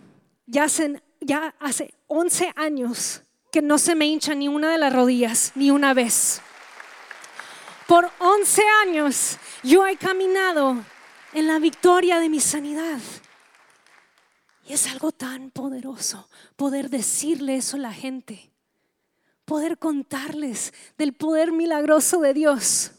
Ya 0.46 0.62
hace, 0.62 1.02
ya 1.20 1.52
hace 1.58 1.92
11 2.06 2.52
años 2.54 3.22
que 3.50 3.60
no 3.60 3.76
se 3.76 3.96
me 3.96 4.06
hincha 4.06 4.36
ni 4.36 4.46
una 4.46 4.70
de 4.70 4.78
las 4.78 4.92
rodillas, 4.92 5.50
ni 5.56 5.72
una 5.72 5.94
vez. 5.94 6.40
Por 7.88 8.08
11 8.20 8.62
años 8.86 9.36
yo 9.64 9.84
he 9.84 9.96
caminado 9.96 10.76
en 11.32 11.48
la 11.48 11.58
victoria 11.58 12.20
de 12.20 12.28
mi 12.28 12.38
sanidad. 12.38 13.00
Y 14.64 14.74
es 14.74 14.86
algo 14.86 15.10
tan 15.10 15.50
poderoso 15.50 16.28
poder 16.54 16.88
decirle 16.88 17.56
eso 17.56 17.78
a 17.78 17.80
la 17.80 17.92
gente, 17.92 18.52
poder 19.46 19.78
contarles 19.78 20.74
del 20.98 21.14
poder 21.14 21.52
milagroso 21.52 22.20
de 22.20 22.34
Dios. 22.34 22.92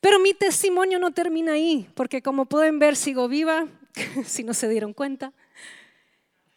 Pero 0.00 0.18
mi 0.18 0.32
testimonio 0.32 0.98
no 0.98 1.10
termina 1.10 1.52
ahí, 1.52 1.90
porque 1.94 2.22
como 2.22 2.46
pueden 2.46 2.78
ver, 2.78 2.96
sigo 2.96 3.28
viva, 3.28 3.66
si 4.24 4.44
no 4.44 4.54
se 4.54 4.68
dieron 4.68 4.94
cuenta. 4.94 5.34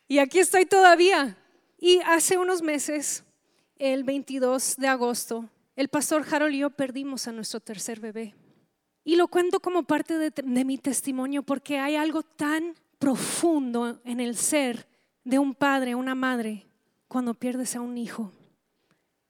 Y 0.07 0.19
aquí 0.19 0.39
estoy 0.39 0.65
todavía. 0.65 1.37
Y 1.79 1.99
hace 2.05 2.37
unos 2.37 2.61
meses, 2.61 3.23
el 3.77 4.03
22 4.03 4.75
de 4.77 4.87
agosto, 4.87 5.49
el 5.75 5.87
pastor 5.87 6.25
Harold 6.29 6.53
y 6.53 6.59
yo 6.59 6.69
perdimos 6.69 7.27
a 7.27 7.31
nuestro 7.31 7.59
tercer 7.59 7.99
bebé. 7.99 8.35
Y 9.03 9.15
lo 9.15 9.27
cuento 9.27 9.59
como 9.59 9.83
parte 9.83 10.17
de, 10.17 10.43
mi 10.43 10.77
testimonio 10.77 11.41
porque 11.41 11.79
hay 11.79 11.95
algo 11.95 12.21
tan 12.21 12.75
profundo 12.99 13.99
en 14.05 14.19
el 14.19 14.37
ser 14.37 14.85
de 15.23 15.39
un 15.39 15.55
padre, 15.55 15.95
una 15.95 16.13
madre, 16.13 16.67
cuando 17.07 17.33
pierdes 17.33 17.75
a 17.75 17.81
un 17.81 17.97
hijo. 17.97 18.31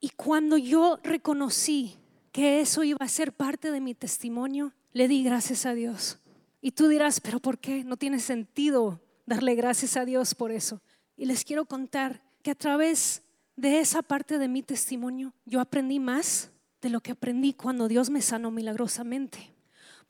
Y 0.01 0.09
cuando 0.09 0.57
yo 0.57 0.99
reconocí 1.03 1.95
que 2.33 2.59
eso 2.59 2.83
iba 2.83 2.97
a 2.99 3.07
ser 3.07 3.31
parte 3.31 3.71
de 3.71 3.79
mi 3.79 3.95
testimonio, 3.95 4.73
le 4.91 5.07
di 5.07 5.23
gracias 5.23 5.65
a 5.65 5.73
Dios. 5.73 6.17
Y 6.59 6.71
tú 6.71 6.89
dirás, 6.89 7.21
pero 7.21 7.39
¿por 7.39 7.57
qué? 7.57 7.85
No 7.85 7.95
tiene 7.95 8.19
sentido 8.19 8.99
darle 9.25 9.55
gracias 9.55 9.95
a 9.95 10.03
Dios 10.03 10.35
por 10.35 10.51
eso. 10.51 10.81
Y 11.15 11.25
les 11.25 11.45
quiero 11.45 11.63
contar 11.63 12.21
que 12.43 12.51
a 12.51 12.55
través 12.55 13.21
de 13.55 13.79
esa 13.79 14.01
parte 14.01 14.37
de 14.37 14.49
mi 14.49 14.61
testimonio 14.61 15.33
yo 15.45 15.61
aprendí 15.61 15.99
más 15.99 16.49
de 16.81 16.89
lo 16.89 16.99
que 16.99 17.11
aprendí 17.11 17.53
cuando 17.53 17.87
Dios 17.87 18.09
me 18.09 18.21
sanó 18.21 18.51
milagrosamente 18.51 19.51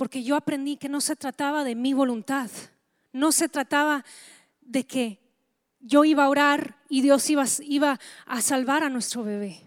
porque 0.01 0.23
yo 0.23 0.35
aprendí 0.35 0.77
que 0.77 0.89
no 0.89 0.99
se 0.99 1.15
trataba 1.15 1.63
de 1.63 1.75
mi 1.75 1.93
voluntad, 1.93 2.49
no 3.13 3.31
se 3.31 3.47
trataba 3.47 4.03
de 4.61 4.83
que 4.87 5.19
yo 5.79 6.03
iba 6.05 6.25
a 6.25 6.29
orar 6.29 6.75
y 6.89 7.03
Dios 7.03 7.29
iba, 7.29 7.45
iba 7.61 7.99
a 8.25 8.41
salvar 8.41 8.83
a 8.83 8.89
nuestro 8.89 9.23
bebé. 9.23 9.61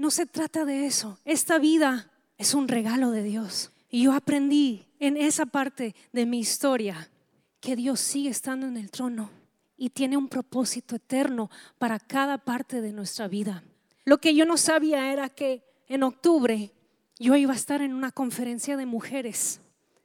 No 0.00 0.10
se 0.10 0.24
trata 0.24 0.64
de 0.64 0.86
eso. 0.86 1.18
Esta 1.26 1.58
vida 1.58 2.10
es 2.38 2.54
un 2.54 2.68
regalo 2.68 3.10
de 3.10 3.22
Dios. 3.22 3.70
Y 3.90 4.04
yo 4.04 4.14
aprendí 4.14 4.86
en 4.98 5.18
esa 5.18 5.44
parte 5.44 5.94
de 6.10 6.24
mi 6.24 6.40
historia 6.40 7.10
que 7.60 7.76
Dios 7.76 8.00
sigue 8.00 8.30
estando 8.30 8.66
en 8.66 8.78
el 8.78 8.90
trono 8.90 9.28
y 9.76 9.90
tiene 9.90 10.16
un 10.16 10.28
propósito 10.28 10.96
eterno 10.96 11.50
para 11.76 11.98
cada 11.98 12.38
parte 12.38 12.80
de 12.80 12.92
nuestra 12.92 13.28
vida. 13.28 13.62
Lo 14.06 14.16
que 14.16 14.34
yo 14.34 14.46
no 14.46 14.56
sabía 14.56 15.12
era 15.12 15.28
que 15.28 15.62
en 15.86 16.02
octubre 16.02 16.72
yo 17.18 17.36
iba 17.36 17.52
a 17.52 17.56
estar 17.56 17.82
en 17.82 17.92
una 17.92 18.10
conferencia 18.10 18.78
de 18.78 18.86
mujeres. 18.86 19.60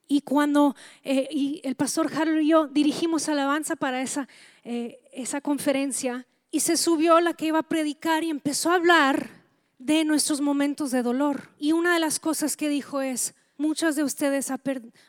Y 0.09 0.19
cuando 0.19 0.75
eh, 1.05 1.29
y 1.31 1.61
el 1.63 1.75
pastor 1.75 2.11
Harold 2.13 2.41
y 2.41 2.49
yo 2.49 2.67
dirigimos 2.67 3.29
alabanza 3.29 3.77
para 3.77 4.01
esa, 4.01 4.27
eh, 4.65 4.99
esa 5.13 5.39
conferencia, 5.39 6.27
y 6.51 6.59
se 6.59 6.75
subió 6.75 7.21
la 7.21 7.33
que 7.33 7.45
iba 7.45 7.59
a 7.59 7.63
predicar 7.63 8.25
y 8.25 8.29
empezó 8.29 8.71
a 8.71 8.75
hablar 8.75 9.44
de 9.77 10.05
nuestros 10.05 10.41
momentos 10.41 10.91
de 10.91 11.03
dolor. 11.03 11.49
Y 11.57 11.71
una 11.71 11.93
de 11.93 11.99
las 11.99 12.19
cosas 12.19 12.57
que 12.57 12.69
dijo 12.69 13.01
es, 13.01 13.35
muchas 13.57 13.95
de 13.95 14.03
ustedes 14.03 14.51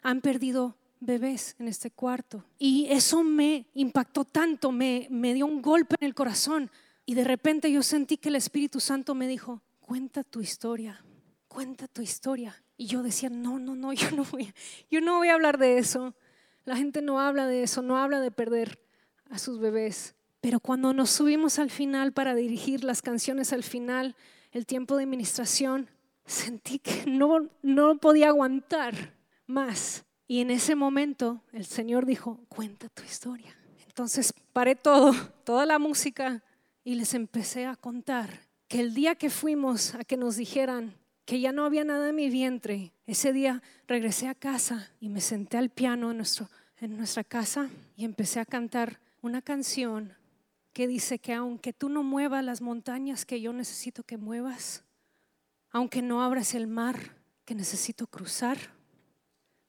han 0.03 0.21
perdido 0.21 0.77
bebés 1.01 1.57
en 1.59 1.69
este 1.69 1.91
cuarto. 1.91 2.45
Y 2.59 2.87
eso 2.91 3.23
me 3.23 3.67
impactó 3.75 4.25
tanto, 4.25 4.73
me, 4.73 5.07
me 5.11 5.35
dio 5.35 5.47
un 5.47 5.63
golpe 5.63 5.97
en 6.01 6.07
el 6.07 6.15
corazón. 6.15 6.71
Y 7.05 7.15
de 7.15 7.25
repente 7.25 7.71
yo 7.71 7.83
sentí 7.83 8.17
que 8.17 8.29
el 8.29 8.37
Espíritu 8.37 8.81
Santo 8.81 9.15
me 9.15 9.29
dijo, 9.29 9.63
cuenta 9.81 10.25
tu 10.25 10.41
historia 10.41 11.03
cuenta 11.57 11.89
tu 11.89 12.03
historia. 12.03 12.55
Y 12.77 12.85
yo 12.85 13.03
decía, 13.03 13.31
no, 13.31 13.59
no, 13.59 13.75
no, 13.75 13.91
yo 13.95 14.11
no 14.11 14.25
voy, 14.25 14.53
yo 14.91 15.01
no 15.01 15.17
voy 15.17 15.29
a 15.29 15.35
hablar 15.35 15.57
de 15.57 15.79
eso. 15.79 16.15
La 16.67 16.77
gente 16.77 17.01
no 17.01 17.19
habla 17.19 17.47
de 17.47 17.63
eso, 17.63 17.81
no 17.81 17.97
habla 17.97 18.21
de 18.21 18.31
perder 18.31 18.79
a 19.31 19.39
sus 19.39 19.59
bebés. 19.59 20.15
Pero 20.43 20.61
cuando 20.61 20.93
nos 20.93 21.09
subimos 21.09 21.59
al 21.59 21.71
final 21.71 22.13
para 22.13 22.35
dirigir 22.35 22.85
las 22.85 23.01
canciones 23.01 23.55
al 23.55 23.63
final, 23.63 24.17
el 24.57 24.65
tiempo 24.65 24.97
de 24.97 25.05
administración, 25.05 25.87
sentí 26.25 26.79
que 26.79 27.05
no, 27.07 27.51
no 27.63 27.99
podía 27.99 28.29
aguantar 28.29 29.13
más. 29.47 30.07
Y 30.27 30.41
en 30.41 30.51
ese 30.51 30.75
momento 30.75 31.43
el 31.53 31.67
Señor 31.67 32.07
dijo, 32.07 32.41
cuenta 32.49 32.89
tu 32.89 33.03
historia. 33.03 33.55
Entonces 33.87 34.33
paré 34.55 34.75
todo, 34.75 35.13
toda 35.45 35.67
la 35.67 35.79
música 35.79 36.43
y 36.85 36.95
les 36.95 37.13
empecé 37.13 37.67
a 37.67 37.77
contar 37.77 38.49
que 38.67 38.81
el 38.81 38.95
día 38.95 39.15
que 39.15 39.29
fuimos 39.29 39.95
a 39.95 40.05
que 40.05 40.17
nos 40.17 40.37
dijeran, 40.37 40.95
que 41.27 41.39
ya 41.39 41.53
no 41.53 41.67
había 41.67 41.85
nada 41.85 42.09
en 42.09 42.17
mi 42.17 42.31
vientre. 42.31 42.95
Ese 43.07 43.35
día 43.35 43.63
regresé 43.87 44.27
a 44.27 44.35
casa 44.35 44.91
y 45.01 45.11
me 45.11 45.21
senté 45.21 45.59
al 45.59 45.69
piano 45.69 46.13
en, 46.13 46.17
nuestro, 46.17 46.49
en 46.79 46.97
nuestra 46.97 47.25
casa 47.25 47.69
y 47.95 48.07
empecé 48.07 48.41
a 48.41 48.47
cantar 48.47 49.01
una 49.21 49.43
canción 49.43 50.15
que 50.77 50.87
dice 50.87 51.19
que 51.19 51.33
aunque 51.33 51.73
tú 51.73 51.89
no 51.89 52.03
muevas 52.03 52.45
las 52.45 52.61
montañas 52.61 53.25
que 53.25 53.41
yo 53.41 53.55
necesito 53.55 54.03
que 54.03 54.19
muevas, 54.19 54.85
aunque 55.71 56.03
no 56.03 56.23
abras 56.23 56.55
el 56.55 56.67
mar 56.67 57.17
que 57.47 57.55
necesito 57.55 58.07
cruzar, 58.07 58.59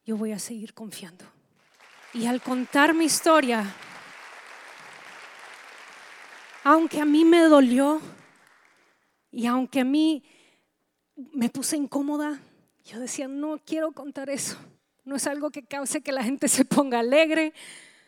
yo 0.04 0.18
voy 0.18 0.34
a 0.34 0.40
seguir 0.40 0.74
confiando. 0.74 1.24
Y 2.14 2.26
al 2.26 2.42
contar 2.42 2.94
mi 2.94 3.06
historia, 3.06 3.74
aunque 6.66 7.00
a 7.00 7.06
mí 7.06 7.24
me 7.24 7.40
dolió 7.44 8.02
y 9.32 9.46
aunque 9.46 9.80
a 9.80 9.86
mí 9.86 10.26
me 11.32 11.48
puse 11.48 11.78
incómoda. 11.78 12.38
Yo 12.84 13.00
decía, 13.00 13.30
no 13.30 13.62
quiero 13.66 13.94
contar 13.94 14.30
eso. 14.30 14.58
No 15.06 15.16
es 15.16 15.26
algo 15.26 15.52
que 15.52 15.64
cause 15.64 16.02
que 16.02 16.12
la 16.12 16.24
gente 16.26 16.50
se 16.50 16.66
ponga 16.66 17.00
alegre. 17.00 17.54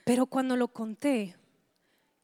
Pero 0.04 0.26
cuando 0.26 0.58
lo 0.58 0.68
conté, 0.68 1.38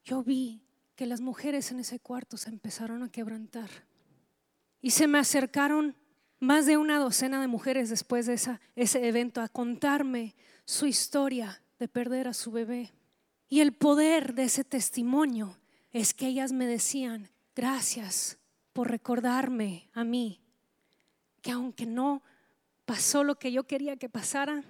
yo 0.04 0.22
vi 0.22 0.65
que 0.96 1.06
las 1.06 1.20
mujeres 1.20 1.70
en 1.70 1.80
ese 1.80 2.00
cuarto 2.00 2.36
se 2.36 2.48
empezaron 2.48 3.02
a 3.02 3.10
quebrantar. 3.10 3.70
Y 4.80 4.90
se 4.90 5.06
me 5.06 5.18
acercaron 5.18 5.94
más 6.40 6.66
de 6.66 6.76
una 6.76 6.98
docena 6.98 7.40
de 7.40 7.46
mujeres 7.46 7.90
después 7.90 8.26
de 8.26 8.34
ese 8.76 9.08
evento 9.08 9.40
a 9.40 9.48
contarme 9.48 10.34
su 10.64 10.86
historia 10.86 11.62
de 11.78 11.88
perder 11.88 12.28
a 12.28 12.34
su 12.34 12.50
bebé. 12.50 12.92
Y 13.48 13.60
el 13.60 13.72
poder 13.72 14.34
de 14.34 14.44
ese 14.44 14.64
testimonio 14.64 15.56
es 15.92 16.14
que 16.14 16.26
ellas 16.26 16.52
me 16.52 16.66
decían, 16.66 17.30
gracias 17.54 18.38
por 18.72 18.90
recordarme 18.90 19.88
a 19.92 20.04
mí, 20.04 20.40
que 21.42 21.52
aunque 21.52 21.86
no 21.86 22.22
pasó 22.84 23.24
lo 23.24 23.38
que 23.38 23.52
yo 23.52 23.64
quería 23.64 23.96
que 23.96 24.08
pasara, 24.08 24.64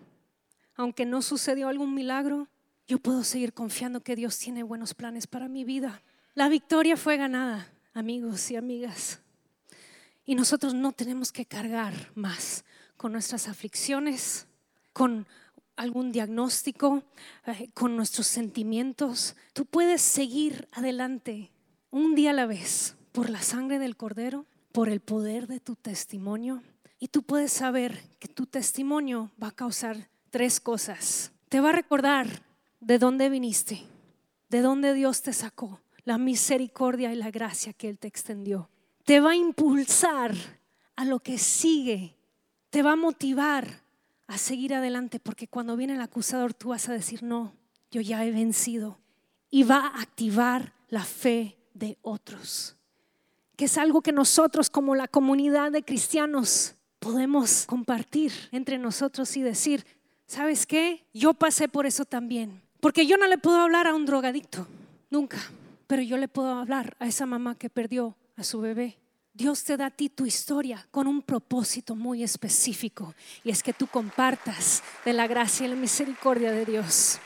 aunque 0.74 1.06
no 1.06 1.22
sucedió 1.22 1.68
algún 1.68 1.94
milagro, 1.94 2.48
yo 2.86 2.98
puedo 2.98 3.24
seguir 3.24 3.52
confiando 3.52 4.02
que 4.02 4.14
Dios 4.14 4.38
tiene 4.38 4.62
buenos 4.62 4.94
planes 4.94 5.26
para 5.26 5.48
mi 5.48 5.64
vida. 5.64 6.02
La 6.36 6.50
victoria 6.50 6.98
fue 6.98 7.16
ganada, 7.16 7.66
amigos 7.94 8.50
y 8.50 8.56
amigas. 8.56 9.20
Y 10.26 10.34
nosotros 10.34 10.74
no 10.74 10.92
tenemos 10.92 11.32
que 11.32 11.46
cargar 11.46 11.94
más 12.14 12.66
con 12.98 13.12
nuestras 13.12 13.48
aflicciones, 13.48 14.46
con 14.92 15.26
algún 15.76 16.12
diagnóstico, 16.12 17.02
eh, 17.46 17.70
con 17.72 17.96
nuestros 17.96 18.26
sentimientos. 18.26 19.34
Tú 19.54 19.64
puedes 19.64 20.02
seguir 20.02 20.68
adelante 20.72 21.52
un 21.90 22.14
día 22.14 22.32
a 22.32 22.34
la 22.34 22.44
vez 22.44 22.96
por 23.12 23.30
la 23.30 23.40
sangre 23.40 23.78
del 23.78 23.96
cordero, 23.96 24.44
por 24.72 24.90
el 24.90 25.00
poder 25.00 25.46
de 25.46 25.58
tu 25.58 25.74
testimonio. 25.74 26.62
Y 26.98 27.08
tú 27.08 27.22
puedes 27.22 27.50
saber 27.50 28.10
que 28.18 28.28
tu 28.28 28.44
testimonio 28.44 29.30
va 29.42 29.48
a 29.48 29.52
causar 29.52 30.10
tres 30.28 30.60
cosas. 30.60 31.32
Te 31.48 31.60
va 31.60 31.70
a 31.70 31.76
recordar 31.76 32.42
de 32.80 32.98
dónde 32.98 33.30
viniste, 33.30 33.84
de 34.50 34.60
dónde 34.60 34.92
Dios 34.92 35.22
te 35.22 35.32
sacó, 35.32 35.80
la 36.06 36.18
misericordia 36.18 37.12
y 37.12 37.16
la 37.16 37.30
gracia 37.30 37.72
que 37.74 37.88
Él 37.88 37.98
te 37.98 38.08
extendió. 38.08 38.70
Te 39.04 39.20
va 39.20 39.32
a 39.32 39.36
impulsar 39.36 40.32
a 40.94 41.04
lo 41.04 41.18
que 41.18 41.36
sigue, 41.36 42.16
te 42.70 42.82
va 42.82 42.92
a 42.92 42.96
motivar 42.96 43.82
a 44.28 44.38
seguir 44.38 44.72
adelante, 44.72 45.20
porque 45.20 45.48
cuando 45.48 45.76
viene 45.76 45.94
el 45.94 46.00
acusador 46.00 46.54
tú 46.54 46.68
vas 46.68 46.88
a 46.88 46.92
decir, 46.92 47.22
no, 47.22 47.52
yo 47.90 48.00
ya 48.00 48.24
he 48.24 48.30
vencido. 48.30 48.98
Y 49.50 49.64
va 49.64 49.78
a 49.78 50.00
activar 50.00 50.72
la 50.88 51.04
fe 51.04 51.56
de 51.74 51.98
otros, 52.02 52.76
que 53.56 53.64
es 53.64 53.76
algo 53.76 54.00
que 54.00 54.12
nosotros 54.12 54.70
como 54.70 54.94
la 54.94 55.08
comunidad 55.08 55.72
de 55.72 55.82
cristianos 55.82 56.76
podemos 57.00 57.66
compartir 57.66 58.32
entre 58.52 58.78
nosotros 58.78 59.36
y 59.36 59.42
decir, 59.42 59.84
¿sabes 60.26 60.66
qué? 60.66 61.04
Yo 61.12 61.34
pasé 61.34 61.68
por 61.68 61.84
eso 61.84 62.04
también. 62.04 62.62
Porque 62.80 63.06
yo 63.06 63.16
no 63.16 63.26
le 63.26 63.38
puedo 63.38 63.58
hablar 63.58 63.88
a 63.88 63.94
un 63.94 64.06
drogadicto, 64.06 64.66
nunca, 65.10 65.38
pero 65.86 66.02
yo 66.02 66.16
le 66.16 66.28
puedo 66.28 66.50
hablar 66.50 66.96
a 67.00 67.06
esa 67.06 67.26
mamá 67.26 67.56
que 67.56 67.70
perdió 67.70 68.16
a 68.36 68.44
su 68.44 68.60
bebé 68.60 68.98
Dios 69.36 69.64
te 69.64 69.76
da 69.76 69.86
a 69.86 69.90
ti 69.90 70.08
tu 70.08 70.24
historia 70.24 70.88
con 70.90 71.06
un 71.06 71.20
propósito 71.20 71.94
muy 71.94 72.22
específico 72.22 73.14
y 73.44 73.50
es 73.50 73.62
que 73.62 73.74
tú 73.74 73.86
compartas 73.86 74.82
de 75.04 75.12
la 75.12 75.26
gracia 75.26 75.66
y 75.66 75.68
la 75.68 75.76
misericordia 75.76 76.52
de 76.52 76.64
Dios. 76.64 77.18